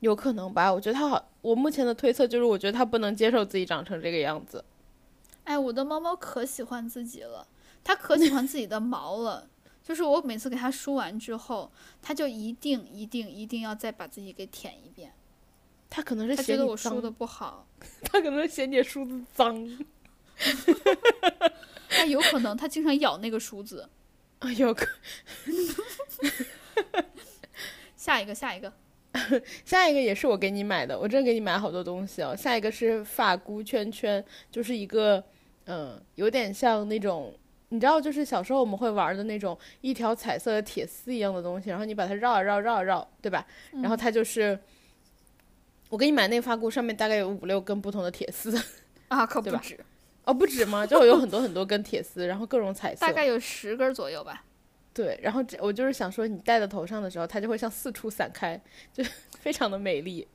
[0.00, 0.70] 有可能吧。
[0.70, 1.30] 我觉得他好。
[1.40, 4.64] 我目前的推测就是，我觉得他不能接受自己长成这个样子。
[5.44, 7.46] 哎，我的猫猫可喜欢自己了，
[7.82, 9.48] 它可喜欢自己的毛了。
[9.82, 15.12] 就是我每次给它梳完之后，它就一定一定一定要再把自己给舔一遍。
[15.90, 17.66] 它可能是觉得我梳的不好，
[18.02, 19.86] 它可能是嫌你梳子脏。
[21.90, 23.88] 那有可能，它经常咬那个梳子。
[24.38, 24.86] 啊，有可。
[28.02, 28.72] 下一个，下一个，
[29.64, 30.98] 下一个也是我给你买的。
[30.98, 32.34] 我真给你买好多东西哦。
[32.36, 35.22] 下一个是发箍圈圈，就是一个，
[35.66, 37.32] 嗯，有点像那种，
[37.68, 43.46] 你知道，就是小时候我们会玩的那种一条彩色的铁丝一样的东西，然后你把它绕啊绕绕啊绕，对吧？
[43.70, 44.58] 然后它就是，
[45.88, 48.60] 我给你买那个发箍，上面大概有五六根不同的铁丝
[49.06, 49.78] 啊，可不止
[50.24, 50.84] 哦，不止吗？
[50.84, 54.42] 就有很多很多根铁丝，然后各种彩色，大概有十根左右吧。
[54.94, 58.60] 对，然后这我就是想说，你戴在头上的时候，它就会像四处散开，
[58.92, 59.02] 就
[59.40, 60.28] 非常的美丽。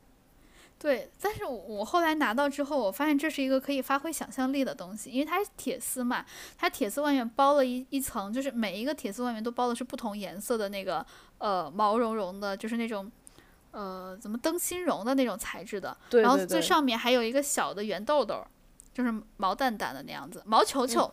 [0.80, 6.24] 对，但是我后来拿到之后，我发现这是一个可以发挥想象力的东西，因为它是铁丝嘛，
[6.56, 11.04] 它铁丝外面包了一一层，就是每一个铁丝外面都包的是不同颜色的那个
[11.40, 13.12] 呃毛茸茸的，就是那种
[13.72, 18.46] 呃怎么灯芯绒的那种材质的，对然后最上面还有一个小的圆豆豆，
[18.94, 21.12] 就是毛蛋蛋的那样子，毛球球，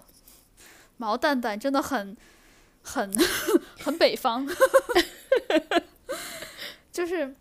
[0.99, 2.14] 毛蛋蛋真的很
[2.85, 3.12] 很
[3.82, 4.47] 很北方，
[6.93, 7.35] 就是。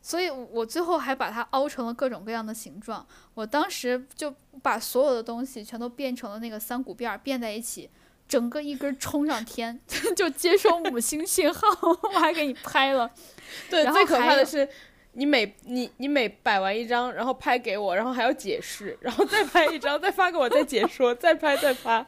[0.00, 3.06] 所以，我最后还把它凹成了各种各样的形状。
[3.34, 7.90] 我当时就把所有的东西全都变成了那个三股辫儿，变在一起，
[8.26, 9.78] 整个一根冲上天，
[10.16, 11.60] 就接收母星信号。
[12.14, 13.10] 我还给你拍了，
[13.68, 14.66] 对，最可怕的是，
[15.12, 22.06] 你每你你每摆完一张，然后拍给我，然后还要解释，然后再拍一张，再发给我，再解说，再拍再发。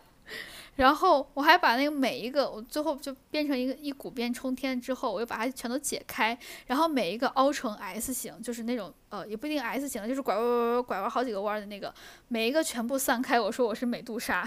[0.81, 11.95] 然后我还把那个每一个，我最后就变成一个一股变冲天之后，我又把它全都解开，然后每一个凹成 S 型，就是那种呃也不一定 S 型，就是拐弯弯弯拐弯好几个弯的那个，
[12.29, 13.39] 每一个全部散开。
[13.39, 14.43] 我说我是美杜莎，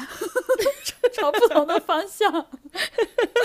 [1.14, 2.48] 朝不同的方向。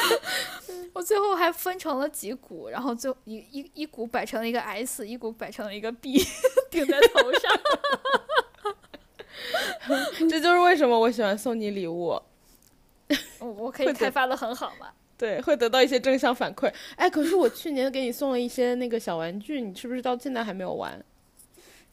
[0.95, 6.24] 我最后还分成了几股，然后就一一一股摆成了一个 S，一股摆成了一个 B，
[6.70, 7.53] 顶在头上。
[10.30, 12.20] 这就是为什么我喜欢送你礼物，
[13.41, 14.89] 我我可以开发的很好嘛？
[15.18, 16.72] 对，会得到一些正向反馈。
[16.97, 21.05] 哎，可是我去年给你送了一些那个小玩具，你是不是到现在还没有玩？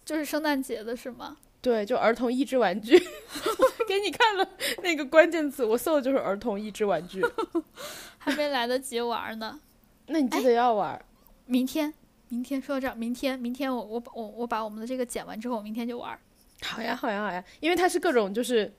[0.05, 1.37] 就是圣诞节的是吗？
[1.59, 2.95] 对，就儿童益智玩具，
[3.57, 4.47] 我给你看了
[4.83, 7.25] 那个关键词，我搜的就是儿童益智玩具。
[8.19, 9.59] 还没来得及玩呢。
[10.05, 11.03] 那你记得要玩。
[11.47, 11.91] 明天，
[12.29, 16.19] 明天说到这儿，明天，明天我我我我把我们的这个剪完之后，我明天就玩儿。
[16.61, 18.71] 好呀，好呀，好呀，因为它是各种，就是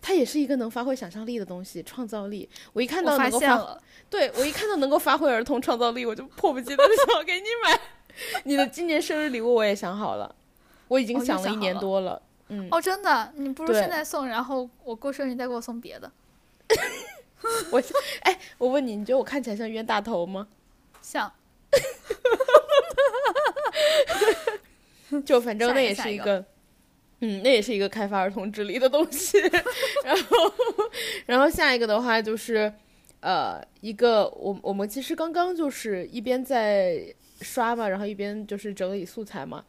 [0.00, 2.48] 它也是一个能发挥想象力的东西，创造力。
[2.72, 3.40] 我一看到能够
[4.10, 7.80] 对我一看到能够发挥儿童创造力，我就迫不及待的想要给你买。
[8.44, 10.34] 你的今年生日礼物我也想好了，
[10.88, 12.20] 我已经想了一年多了。
[12.48, 16.10] 嗯，哦，真的，你不如现在送，然后我过生日你再给我送别的，
[17.70, 17.82] 我
[18.22, 20.48] 哎，我问你，你觉得我看起来像冤大头吗？
[21.02, 21.30] 像
[25.24, 26.44] 就反正那也是一个，
[27.20, 29.38] 嗯，那也是一个开发儿童智力的东西。
[30.04, 30.52] 然后，
[31.26, 32.72] 然后下一个的话就是，
[33.20, 39.64] 呃，一个我我们其实刚刚就是一边在刷嘛，然后一边就是整理素材嘛。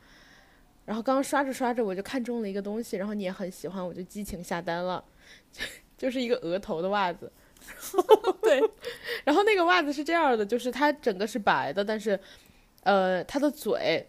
[0.85, 5.03] 然后刚刚刷着刷着，我就看中了一个东西，然后你也很喜欢，我就激情下单了，
[5.97, 7.31] 就是一个额头的袜子。
[8.41, 8.59] 对，
[9.23, 12.19] 然后那个袜子是这样的，就是它整个是白的，但是，
[12.81, 14.07] 呃，它的嘴，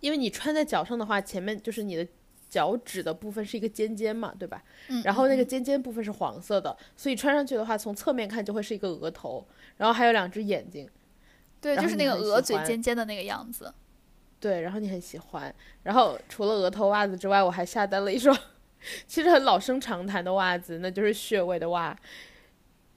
[0.00, 2.06] 因为你穿在脚上的话，前面就是你的
[2.50, 4.62] 脚趾的部分是一个尖尖嘛，对吧？
[4.88, 9.46] 嗯，然后那个嗯尖尖部分是黄色的，所以穿上去的话，从侧面看就会是一个额头，
[9.78, 10.86] 然后还有两只眼睛。
[11.60, 13.72] 对，就是那个鹅嘴尖尖的那个样子。
[14.40, 15.54] 对，然后你很喜欢。
[15.82, 18.36] 然后除了额头袜子之外，我还下单了一双
[19.06, 21.96] 其实很老生常谈的袜子，那就是穴位的袜。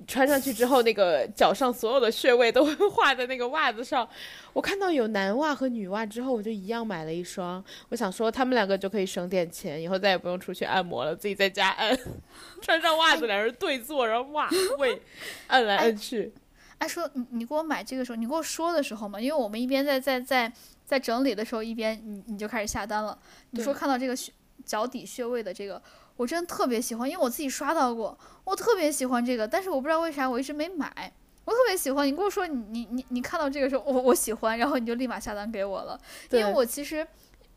[0.08, 4.08] 穿上去之后，那个脚上所有的穴位都会 画在那个袜子上。
[4.54, 7.64] 我看到有男袜和女袜之后，我就一样买了一双。
[7.89, 11.97] 我想说，他们两个就可以省点钱，以后再也不用出去按摩了，自己在家按。
[12.62, 15.01] 穿上袜子，两人对坐，然后袜位
[15.47, 16.34] 按来按去。
[16.80, 20.51] 哎，说你你给我买这个时候，你给我说的时候嘛，因为我们一边在在在
[20.86, 23.18] 在整理的时候，一边你你就开始下单了。
[23.51, 24.34] 你说看到这个穴
[24.66, 25.82] 脚底穴位的这个，
[26.16, 31.11] 我真的特别喜欢，因为我自己刷到过，我特别喜欢这个，但是我不知道为啥我一直没买。
[31.45, 35.99] 我特别喜欢，你跟我说你你你你看到这个时候，我我喜欢，然后你就立马下单给我了，
[36.32, 37.05] 因为我其实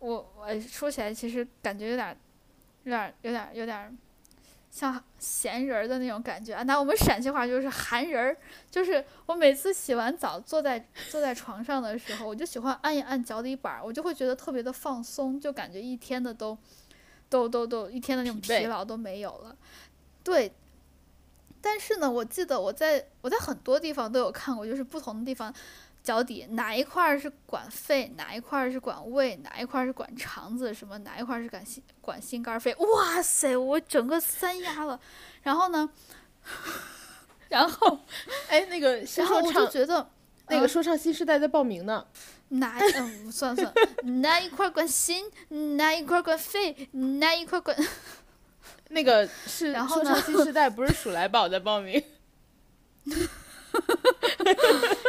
[0.00, 2.16] 我我说起来其实感觉有点儿
[2.82, 3.92] 有点儿有点儿有点儿
[4.72, 8.36] 像闲人儿的那种感觉啊，拿我们陕西话就是寒人儿，
[8.68, 16.58] 就是我每次洗完澡坐在坐在床上的时候，我就喜欢按一按脚底板儿，我就会觉得特别的放松，就感觉一天的都
[17.28, 19.56] 都都都一天的那种疲劳都没有了。
[20.22, 20.52] 对，
[21.60, 25.52] 但是呢，我记得我在我在很多地方都有看过，就是不同的地方。
[26.02, 32.72] 脚底哪一块儿是管肺，哪一块儿是管胃，哪一块儿是管肠子，什么哪一块儿是管心管心肝肺？
[32.76, 35.00] 哇塞，我整个三压了。
[35.42, 35.90] 然后呢，
[37.48, 37.98] 然后
[38.46, 40.08] 哎，那个然后我就，觉得
[40.46, 42.06] 那个嗯说唱新时代在报名呢。
[42.48, 43.74] 哪嗯算了算了，
[44.20, 45.24] 哪一块儿管心，
[45.76, 47.76] 哪一块儿管肺，哪一块儿管
[48.90, 52.02] 那个是说然后呢唱新时代，不是鼠来宝在报名。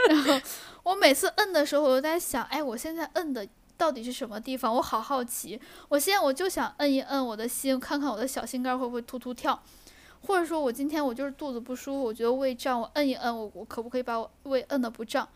[0.10, 0.42] 然后
[0.84, 4.74] 我每次摁的时候，我都在想，哎，我现在摁的到底是什么地方？
[4.74, 5.60] 我好好奇。
[5.90, 9.62] 我现在我就想摁一摁我的心，看看我的小心肝会不会突突跳，
[10.22, 15.28] 或者说我今天我就是肚子不舒服，我觉得胃胀，我摁一摁，我我可不可以把我胃摁的不胀？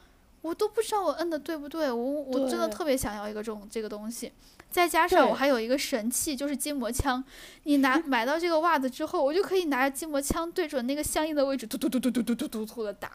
[0.42, 4.32] 我都不知道我摁的对不对，我我真的特别想要一个这种这个东西。
[4.70, 7.24] 再加上我还有一个神器，就是筋膜枪。
[7.64, 13.12] 你拿 买到这个袜子之后，我就可以拿着筋膜枪对准那个相应的位置，突突突突突突突突突的打。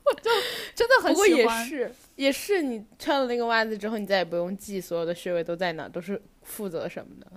[0.04, 0.30] 我就
[0.74, 1.66] 真的很不过也喜欢。
[1.66, 7.30] 是，也是你穿了那个袜子之后，你再也不用记所有的穴位都在哪，都是负责什么的。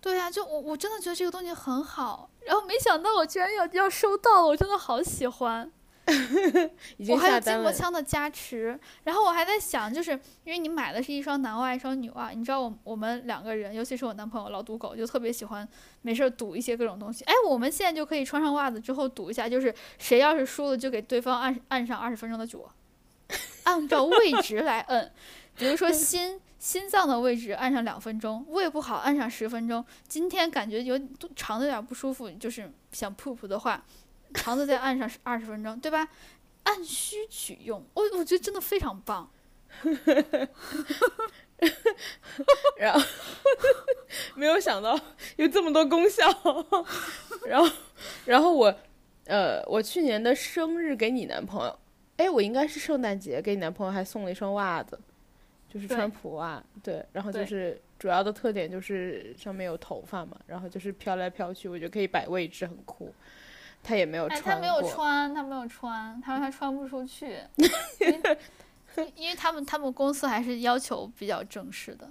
[0.00, 5.70] 对呀、就我我真的觉得这个东西很好，然后没想到我居然要要收到了，我真的好喜欢。
[7.08, 7.58] 我还有筋。
[7.58, 10.12] 膜枪的加持，然后我还在想，就是
[10.44, 15.68] 因为你买的是一双男袜一双女袜，你知道我我们两个人，尤其是我男朋友老赌狗，就特别喜欢
[16.02, 17.24] 没事儿赌一些各种东西。
[17.24, 22.58] 哎，我们现在就可以穿上袜子之后赌一下，就是谁要是输了就给对方按按上二十分钟的脚，
[23.64, 25.12] 按照位置来摁，
[25.56, 30.98] 比如说心心脏的位置按上两分钟，胃不好按上十分钟，今天感觉有
[31.34, 33.84] 肠子有点不舒服，就是想噗噗的话，
[34.34, 36.08] 肠子再按上二十分钟，对吧？
[36.64, 39.30] 按需取用，我我觉得真的非常棒。
[42.76, 43.00] 然后
[44.34, 44.98] 没有想到
[45.36, 46.26] 有这么多功效。
[47.46, 47.70] 然后，
[48.24, 48.74] 然后我，
[49.26, 51.78] 呃，我去年的生日给你男朋友，
[52.16, 54.98] 哎，我应该是圣诞节给你男朋友还送了一双袜子，
[55.76, 63.12] 就是穿普袜，对，然后就是主要的特点就是上面有头发嘛，然后就是飘来飘去，我觉得可以摆位置，很酷。
[63.82, 67.36] 他也没有哎，穿过，他没有穿，他没有穿，他说他穿不出去，
[68.00, 72.10] 因为因为他们他们公司还是要求比较正式的。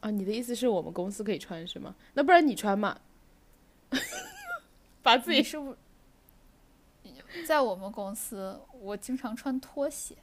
[0.00, 1.94] 啊，你的意思是我们公司可以穿是吗？
[2.12, 2.98] 那不然你穿嘛，
[5.02, 5.74] 把自己你是不？
[7.46, 10.16] 在我们公司，我经常穿拖鞋，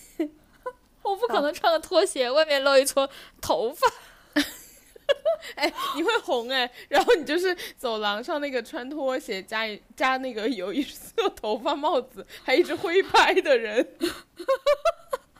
[1.05, 3.09] 我不可能穿个拖鞋，外面露一撮
[3.41, 3.87] 头发。
[5.55, 13.75] 哎，你会红哎，然后你就是走廊上那个穿拖鞋加一加那个有一色头发帽子，还一直挥拍的人。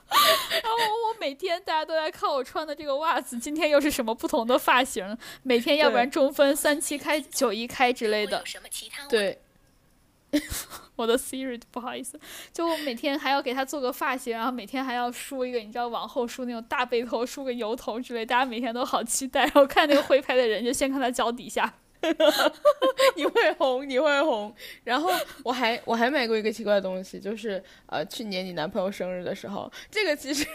[0.08, 5.18] 然后我我每天大家都在看我穿的这个袜子，今天又是什么不同的发型？
[5.42, 8.40] 每天要不然中分、三七开、九一开之类的。
[8.46, 9.36] 什么其他对，
[10.96, 12.18] 我的 Siri 不好意思，
[12.52, 19.42] 就我每天还要给他做个发型，然后每天还要梳一个，你知道往后梳那种大背头，梳个油头之类，大家每天都好期待。
[19.42, 21.74] 然后看那个挥拍的人，就先看他脚底下。
[23.16, 24.54] 你会红，你会红。
[24.84, 25.10] 然后
[25.42, 30.46] 我还我还买过一个奇怪的东西，就是呃，去年你男朋友生日的时候，这个其实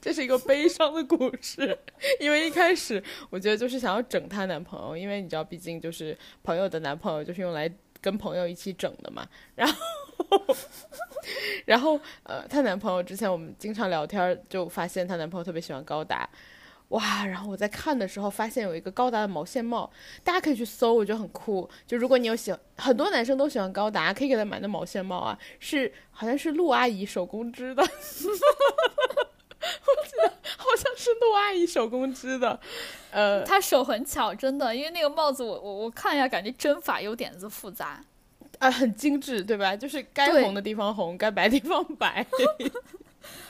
[0.00, 1.76] 这是一个悲伤的故事，
[2.18, 7.70] 因为一开始我觉得就是想要整她男朋友，因为你知道，毕竟就是朋友的男朋友就是用来
[8.06, 9.26] 跟朋友一起整的嘛。
[9.56, 9.76] 然后，
[11.64, 16.28] 然后呃，她男朋友之前我们经常聊天，就发现她男朋友特别喜欢高达。
[16.90, 17.26] 哇！
[17.26, 19.90] 然后我在看的时候发现有一个高达的毛线帽，
[20.22, 21.68] 大家可以去搜，我觉得很酷。
[21.84, 27.82] 就如果你有喜欢，很多男生都喜欢高达，可以给他买那毛线帽啊，是好像是陆阿姨手工织的，
[29.86, 32.58] 我记得好像是诺阿姨手工织的，
[33.10, 38.02] 呃，她手很巧，真的，因为那个帽子我我我看一下，感觉针法有点子复杂。
[38.58, 39.76] 啊，很精致，对吧？
[39.76, 42.24] 就是该红的地方红，该白的地方白。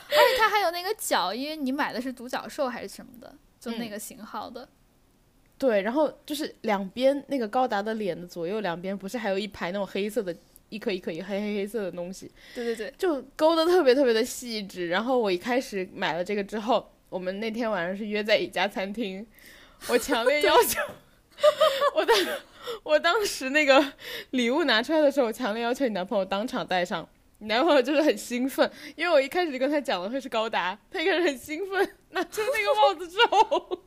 [0.09, 4.67] 而且它还有那个角，因为你买的是独角兽还是什么的，就那嗯个型号的。
[5.57, 10.35] 对，然后就是两边那个高达的脸的左右两边，不是还有一排那种黑色的，
[10.69, 14.89] 一颗一颗一黑黑黑色的东西，对对对，就勾的特别特别的细致。
[14.89, 19.25] 然后我一开始买了这个之后，我们那天晚上是约在一家餐厅，
[19.87, 20.81] 我强烈要求
[21.95, 22.17] 我当
[22.83, 23.93] 我当时那个
[24.31, 27.07] 礼物拿出来的时候，我强烈要求你男朋友当场戴上。
[27.39, 33.83] 你男朋友就是很兴奋，因为我一开始就跟他讲了会是高达，他一开始很兴奋，拿出那个帽子之后，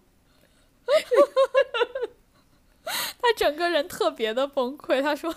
[3.20, 5.02] 他整个人特别的崩溃。
[5.02, 5.34] 他说，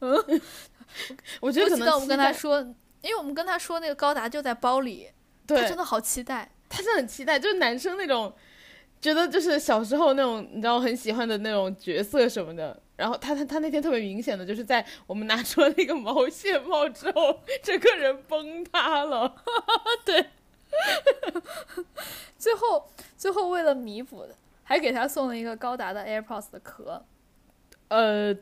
[1.40, 2.60] 我觉得可能我们跟他，说，
[3.02, 5.10] 因为我们跟他说那个高达就在包里，
[5.46, 6.50] 他真，的好期待。
[6.68, 8.34] 他是很期待，就是男生那种
[9.00, 12.78] 觉得就是小时候那种你知道很喜欢的那种角色什么的。
[12.96, 19.34] 然后他他他那天特别明显的就是在我们拿出了那个毛线帽之后，整个人崩塌了。
[20.04, 20.26] 对
[22.38, 24.26] 最后最后为了弥补，
[24.64, 27.04] 还给他送了一个高达的 AirPods 的壳。
[27.88, 28.34] 呃，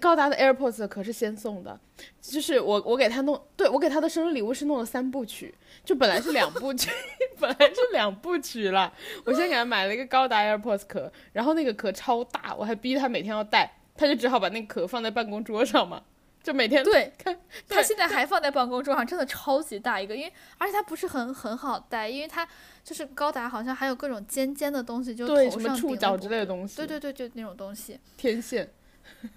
[0.00, 1.78] 高达的 AirPods 的壳是先送的，
[2.20, 5.54] 就是我我给他弄，对我给他的生日礼物是弄了三部曲，
[5.84, 6.90] 就本来是两部曲，
[7.38, 8.92] 本来是两部曲了。
[9.24, 16.02] 我先给他买了一个高达 AirPods 壳，然后那个壳超大，我还逼他每天要带，他就只好把那个壳放在办公桌上嘛，
[16.42, 17.38] 就每天对，看。
[17.68, 22.48] 他现在还放在办公桌上，真的超级大一个，因为而且它不是很很好带，因为它
[22.82, 28.00] 就是高达好像还有各种尖尖的东西，就对什么头上触角之类的东西，对对对，就那种东西。
[28.16, 28.72] 天线。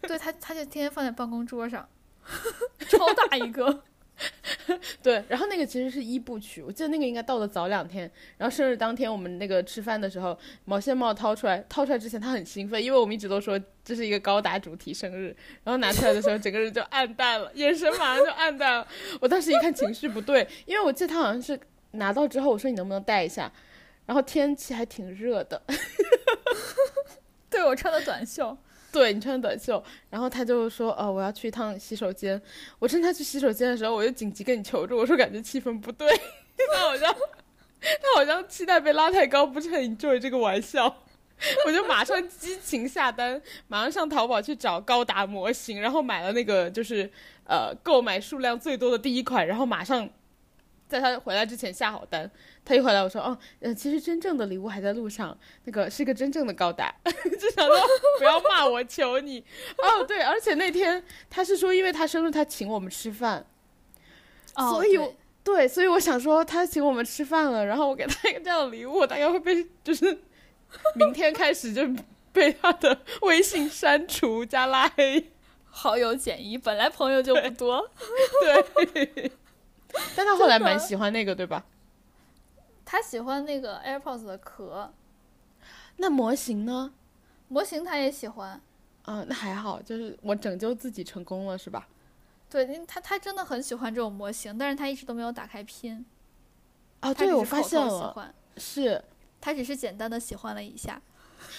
[0.02, 1.88] 对他，他就天天放在办公桌上。
[2.90, 3.84] 超大一个。
[5.04, 8.12] 对，然后那个其实是一部曲，我记得那个应该到的早两天。
[8.36, 15.28] 然后生日当天，我们那个吃饭的时候，毛线帽掏出来，掏出来之前他很兴奋，因为我们一直都说这是一个高达主题生日。
[15.64, 18.88] 然后拿出来的时候，整个人就暗淡了，眼神马上就暗淡了。
[19.22, 21.60] 我当时一看情绪不对，因为我记得他好像是
[21.92, 23.52] 拿到之后，我说你能不能戴一下，
[24.08, 25.62] 然后天气还挺热的。
[27.52, 28.58] 对我穿的短袖。
[28.92, 32.42] 对你穿短袖，然后他就说：“哦，我要去一趟洗手间。”
[32.80, 36.10] 我趁他去洗手间的时候，我就紧急跟你求助，我说感觉气氛不对，
[36.72, 37.14] 他好像
[37.82, 41.04] 他好像期待被拉太高，不是很 enjoy 这个玩笑。
[41.68, 47.08] 我就马上激情下单，马上上淘宝去找高达模型，然后买了那个就是
[47.44, 50.10] 呃购买数量最多的第一款，然后马上
[50.88, 52.30] 在他回来之前下好单。
[52.64, 56.94] 他一回来，我说：“哦，呃，其实真正的礼物还在路上，那个是个真正的高达。
[57.06, 57.78] ”就想说
[58.20, 59.44] 不要骂我，求你。
[59.78, 63.46] 哦，对，而且那天他是说，因为他生日，他请我们吃饭。
[64.56, 65.00] 哦，所以
[65.44, 70.06] 对，所以我想说，他请我们吃饭了，然后我给他一个这样的礼物，大概会被就是
[70.96, 71.88] 明天开始就
[72.34, 75.32] 被他的微信删除加拉黑，
[75.70, 77.90] 好友减一，本来朋友就不多。
[78.94, 79.32] 对，
[80.16, 81.66] 但他后来蛮喜欢那个，对吧？
[82.86, 84.94] 他喜欢那个 AirPods 的壳，
[85.98, 86.94] 那模型呢？
[87.48, 88.62] 模型他也喜欢。
[89.06, 91.88] 嗯，那还好，就是我拯救自己成功了，是吧？
[92.50, 96.06] 对，他他真的很喜欢这种模型，但是他一直都没有打开拼。
[97.00, 99.04] 啊，对，我发现了，是，
[99.40, 101.02] 他只是简单的喜欢了一下。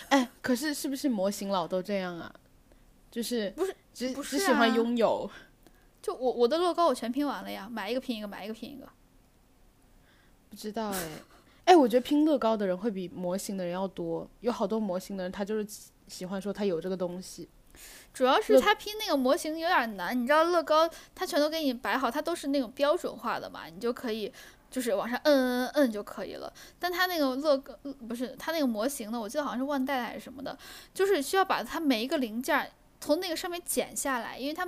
[0.09, 2.35] 哎，可是是不是模型老都这样啊？
[3.11, 5.31] 就是不是只只喜欢拥有？
[6.09, 8.89] 就我我的乐高我全拼完了呀，买一个拼一个，买一个拼一个。
[10.49, 11.09] 不知道哎，
[11.67, 14.27] 哎，我觉得拼乐高的人会比模型的人要多。
[14.41, 15.67] 有好多模型的人，他就是
[16.07, 17.47] 喜欢说他有这个东西。
[18.15, 24.33] 主要是他拼那个模型有点难，你知道乐高他全都给你摆好，它都是那种标准化的嘛，你就可以
[24.71, 26.51] 就是往上摁摁摁摁就可以了。
[26.79, 27.75] 但他那个乐高
[28.09, 30.59] 不是他那个模型呢，我记得好像是万代还是什么的，
[30.95, 34.67] 就是需要把它每一个零件从那个上面剪下来，因为它。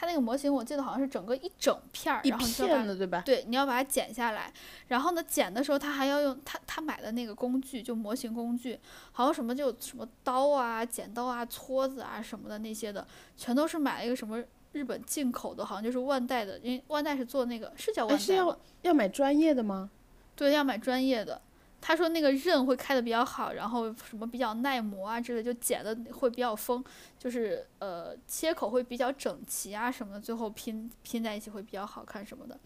[0.00, 3.20] 它那个模型我记得好像是整个一整片儿，然后片的对吧？
[3.26, 4.52] 对，你要把它剪下来，
[4.86, 8.78] 然后呢，剪的时候他还要用他他买的那个工具，就模型工具，
[9.10, 13.04] 好像什么就什么刀啊、剪刀啊、撮子啊什么的那些的，
[13.36, 14.40] 全都是买了一个什么
[14.70, 18.24] 日本进口的，好像就是万代的，因为万代是做那个是叫万代吗？
[18.24, 19.90] 是要要买专业的吗？
[20.36, 21.42] 对，要买专业的。
[21.80, 26.82] 他说那个刃会开的比较好，然后什么比较耐磨啊之类，就剪的会比较锋，
[27.18, 32.58] 就是呃切口会比较整齐啊什么的，最后拼拼在一起会比较好看什么的。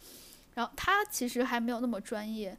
[0.54, 2.56] 然后他其实还没有那么专业，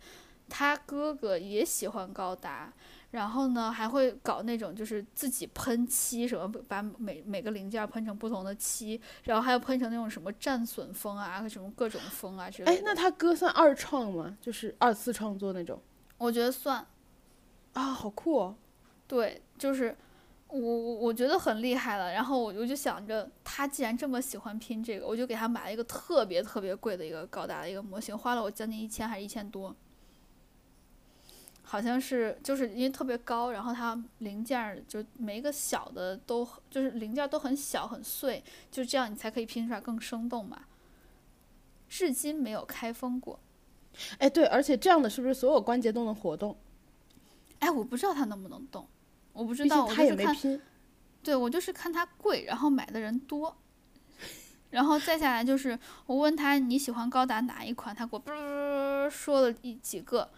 [0.47, 2.72] 他哥哥也喜欢高达，
[3.12, 12.72] 然后呢还会搞那种就是自己喷漆什么，把每每个零件喷成不同的漆，然后还要喷成那种什么战损风啊，什么各种风啊之类的。
[12.72, 14.38] 哎，那他哥算二创吗？
[14.41, 15.82] 就是二次创作那种？
[16.18, 16.86] 我觉得算，
[17.74, 18.55] 啊，好酷哦！
[19.07, 19.95] 对，就是
[20.47, 22.14] 我我我觉得很厉害了。
[22.14, 29.76] 然后我我就想着，他既然这么喜欢拼这个，我就给他买了一个特别特别贵的一个高达的一个模型，花了我将近一千还是一千多，
[31.64, 38.41] 好像是就是因为特别高，然后它零件就每一个小的都就是零件都很小很碎，
[38.72, 40.66] 就这样你才可以拼出来更生动嘛。
[41.89, 43.39] 至今没有开封过。
[44.18, 46.58] 哎，对，而且这样的是不是所有关节都能活动？
[47.60, 48.88] 哎，我不知道它能不能动，
[49.32, 50.62] 我不知道，他也没拼。
[51.22, 53.56] 对，我就是看它贵，然后买的人多，
[54.72, 60.30] 然后再下来就是我问他你喜欢高达哪一款，他给我说了一几个，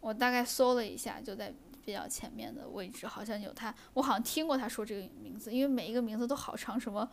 [0.00, 1.52] 我大概搜了一下，就在
[1.84, 7.06] 比较前面的位置，好像有他，我好像听过他说这个名字，因为每一个名字都好长，什么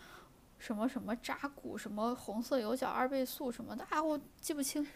[0.58, 4.88] 什么什么扎古，什么红色有角二倍速什么的，啊，我记不清。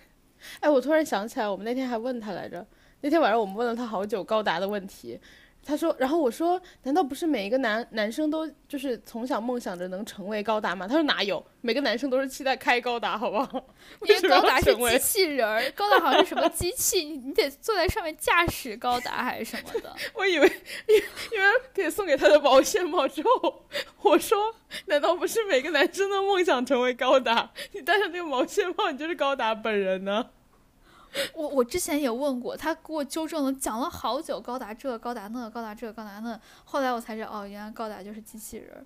[0.59, 2.65] 哎，我突然想起来，我们那天还问他来着。
[3.01, 5.19] 那天晚上我们问了他好久高达的问题，
[5.63, 10.87] 他说，然后我说，难道不是每一个男男生都就是从小梦想着能成为高达吗？
[10.87, 13.63] 他说哪有，每个男生都是期待开高达，好不好？
[14.07, 19.95] 因为高达是机器人儿，高达好像是什么机器， 你得坐在上面驾驶高达还是什么的。
[20.15, 20.47] 我以为，
[20.87, 20.95] 因
[21.33, 23.65] 因为给送给他的毛线帽之后，
[24.01, 24.55] 我说，
[24.87, 27.51] 难道不是每个男生的梦想成为高达？
[27.73, 30.31] 你戴上那个毛线帽，你就是高达本人呢？
[31.33, 38.85] 我我之前也问过他，给我纠正了，讲了好久高达这高达那高达这高达那，后来我才知道哦，原来高达就是机器人，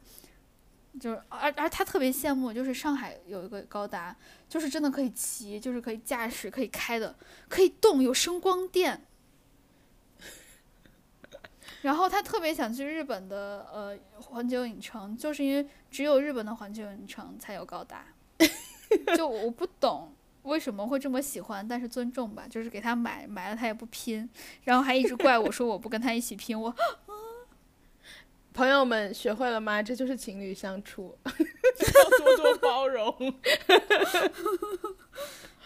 [0.99, 4.15] 就是而而他特别羡慕，就是上海有一个高达，
[4.49, 7.15] 就是真的可以骑，就是可以驾驶，可以开的，
[7.47, 9.05] 可以动，有声光电。
[11.81, 18.05] 然后他特别想去日本的呃环球影城，就是因为只有日本的环球影城才有高达。
[19.17, 20.14] 就我不懂
[20.45, 24.27] 为什么会这么喜欢，但是尊重吧，就是给他买买了他也不拼，
[24.63, 26.73] 然后还一直怪我说我不跟他一起拼，我
[28.53, 29.83] 朋友们学会了吗？
[29.83, 31.31] 这就是情侣相处，要
[32.23, 33.13] 多多包容。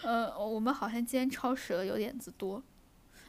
[0.02, 2.64] 呃，我们好像今天超时了，有点子多。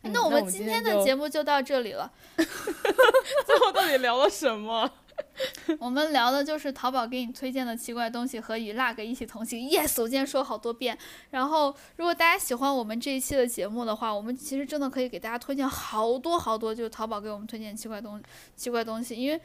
[0.03, 2.11] 嗯那我们们今天的节目就到这里了。
[2.37, 4.91] 最后到底聊了什么？
[5.79, 9.69] 我们聊的就是淘宝给你推荐的奇怪东西和与那个一起同行。
[9.69, 10.97] Yes，我今天说好多遍。
[11.31, 18.23] 然后，如果大家喜欢我们这一期的节目的话，我们其实真的可以给大家推荐好多好多，就是淘宝给我们推荐奇怪东
[18.57, 19.41] 奇怪东西，因为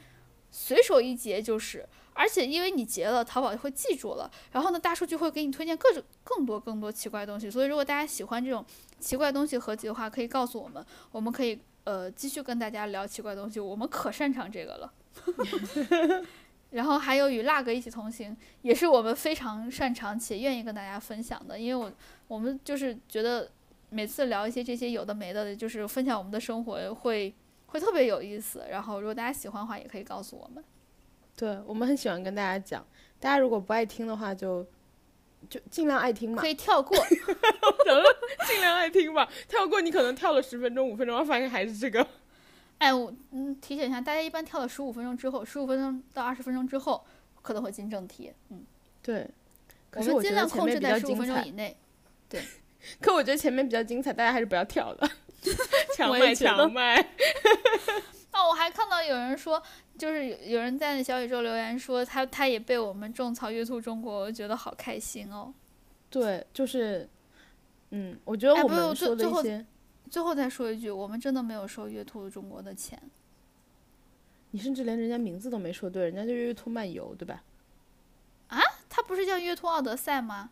[0.52, 1.88] 随手一截就是。
[2.18, 7.52] 而且因为你截了，淘宝就会记住了，然后呢，大数据会给你推荐各种更多更多奇怪东西。
[7.52, 8.66] 所以，如果大家喜欢这种
[9.02, 14.94] 奇怪东西合集的话，可以告诉我们，我们可以呃继续跟大家聊奇怪东西，我们可擅长这个了。
[16.72, 21.92] 然后还有与那个一起同行，也是我们非常擅长且愿意跟大家分享的，因为我
[22.28, 23.50] 我们就是觉得
[23.90, 27.34] 每次聊一些这些有的没的，就是分享我们的生活会
[27.68, 28.66] 会特别有意思。
[28.70, 30.62] 然后如果大家喜欢的话，也可以告诉我们。
[31.38, 32.86] 对我们很喜欢跟大家讲，
[33.20, 34.66] 大家如果不爱听的话就，
[35.50, 36.98] 就尽量爱听嘛可，以跳过，
[38.48, 39.30] 尽量爱听吧。
[39.48, 42.06] 跳过你可能跳了十分钟、五分钟，发现还是这个。
[42.78, 47.04] 哎，我嗯提醒一下，大家一般跳了十五分钟之后，十五分钟到二十分钟之后
[47.42, 48.32] 可能会进正题。
[48.50, 48.64] 嗯，
[49.02, 49.30] 对，
[49.90, 51.46] 可我是我觉得们尽量控制在十五分钟。
[51.46, 51.76] 以内。
[52.28, 52.44] 对
[53.00, 55.10] 可我觉得前面比较精彩，大家还是不要跳了。
[55.96, 57.00] 强卖强卖，
[58.34, 59.62] 哦，我还看到有人说，
[59.98, 65.54] 就是有有人在小宇宙留言说他他也被我们种草月兔中国，我觉得好开心哦。
[66.10, 67.08] 对，就是，
[67.92, 69.66] 嗯，我觉得我们说的最最后一些，
[70.10, 73.02] 最后再说一句，我们真的没有收月兔中国的钱。
[74.52, 77.44] 你甚至连人家名字都没说对，人家就月兔漫游，对吧？
[78.48, 80.52] 啊它不是叫月兔奥德赛吗？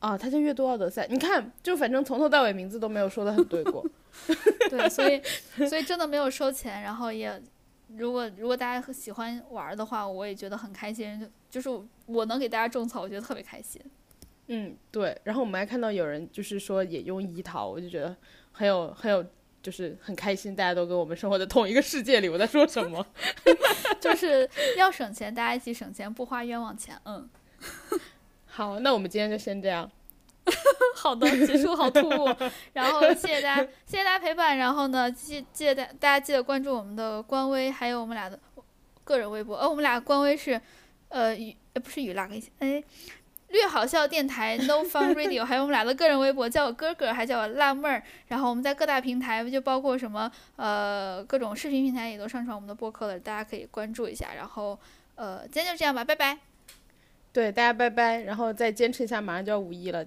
[0.00, 3.84] 啊，他叫月兔奥德赛，你看，就反正从头到尾名字都没有说的很对过。
[4.70, 5.20] 对，所以
[5.68, 7.42] 所以真的没有收钱，然后也。
[7.96, 11.18] 如果如果大家喜欢玩的话，我也觉得很开心。
[11.18, 13.80] 就就是我能给大家种草，我觉得特别开心。
[14.48, 15.18] 嗯，对。
[15.24, 18.14] 然后我们还看到有人就是说也用一淘，我就觉得
[18.58, 19.24] 很有很有，
[19.62, 22.28] 就是很开心，大家都跟我们生活在同一个世界里。
[22.28, 23.06] 我在说什么？
[24.00, 27.00] 就是要省钱，大家一起省钱，不花冤枉钱。
[27.04, 27.30] 嗯，
[28.46, 29.88] 好，那我们今天就先这样。
[30.96, 32.34] 好的，结束好突兀。
[32.74, 34.58] 然后谢谢大家，谢谢大家陪伴。
[34.58, 38.36] 然后呢，记记得大大家记得关注我们的官微，还有我们俩的
[39.04, 39.54] 个人微博。
[39.56, 40.60] 呃，我们俩官微是
[41.10, 42.82] 呃雨呃不是雨拉个一起，哎。
[43.48, 48.02] 略好笑电台 No Fun Radio，还有我们俩的个人微博，叫我哥哥，还叫我辣妹儿。
[48.28, 54.34] 然后我们在各大平台，就包括什么呃各种视频平台，也都上传我们的播客了，大家可以关注一下。
[54.36, 54.78] 然后
[55.14, 56.38] 呃，今天就这样吧，拜拜。
[57.32, 60.04] 对，大家拜拜，然后再坚持一下，马上就要五一了。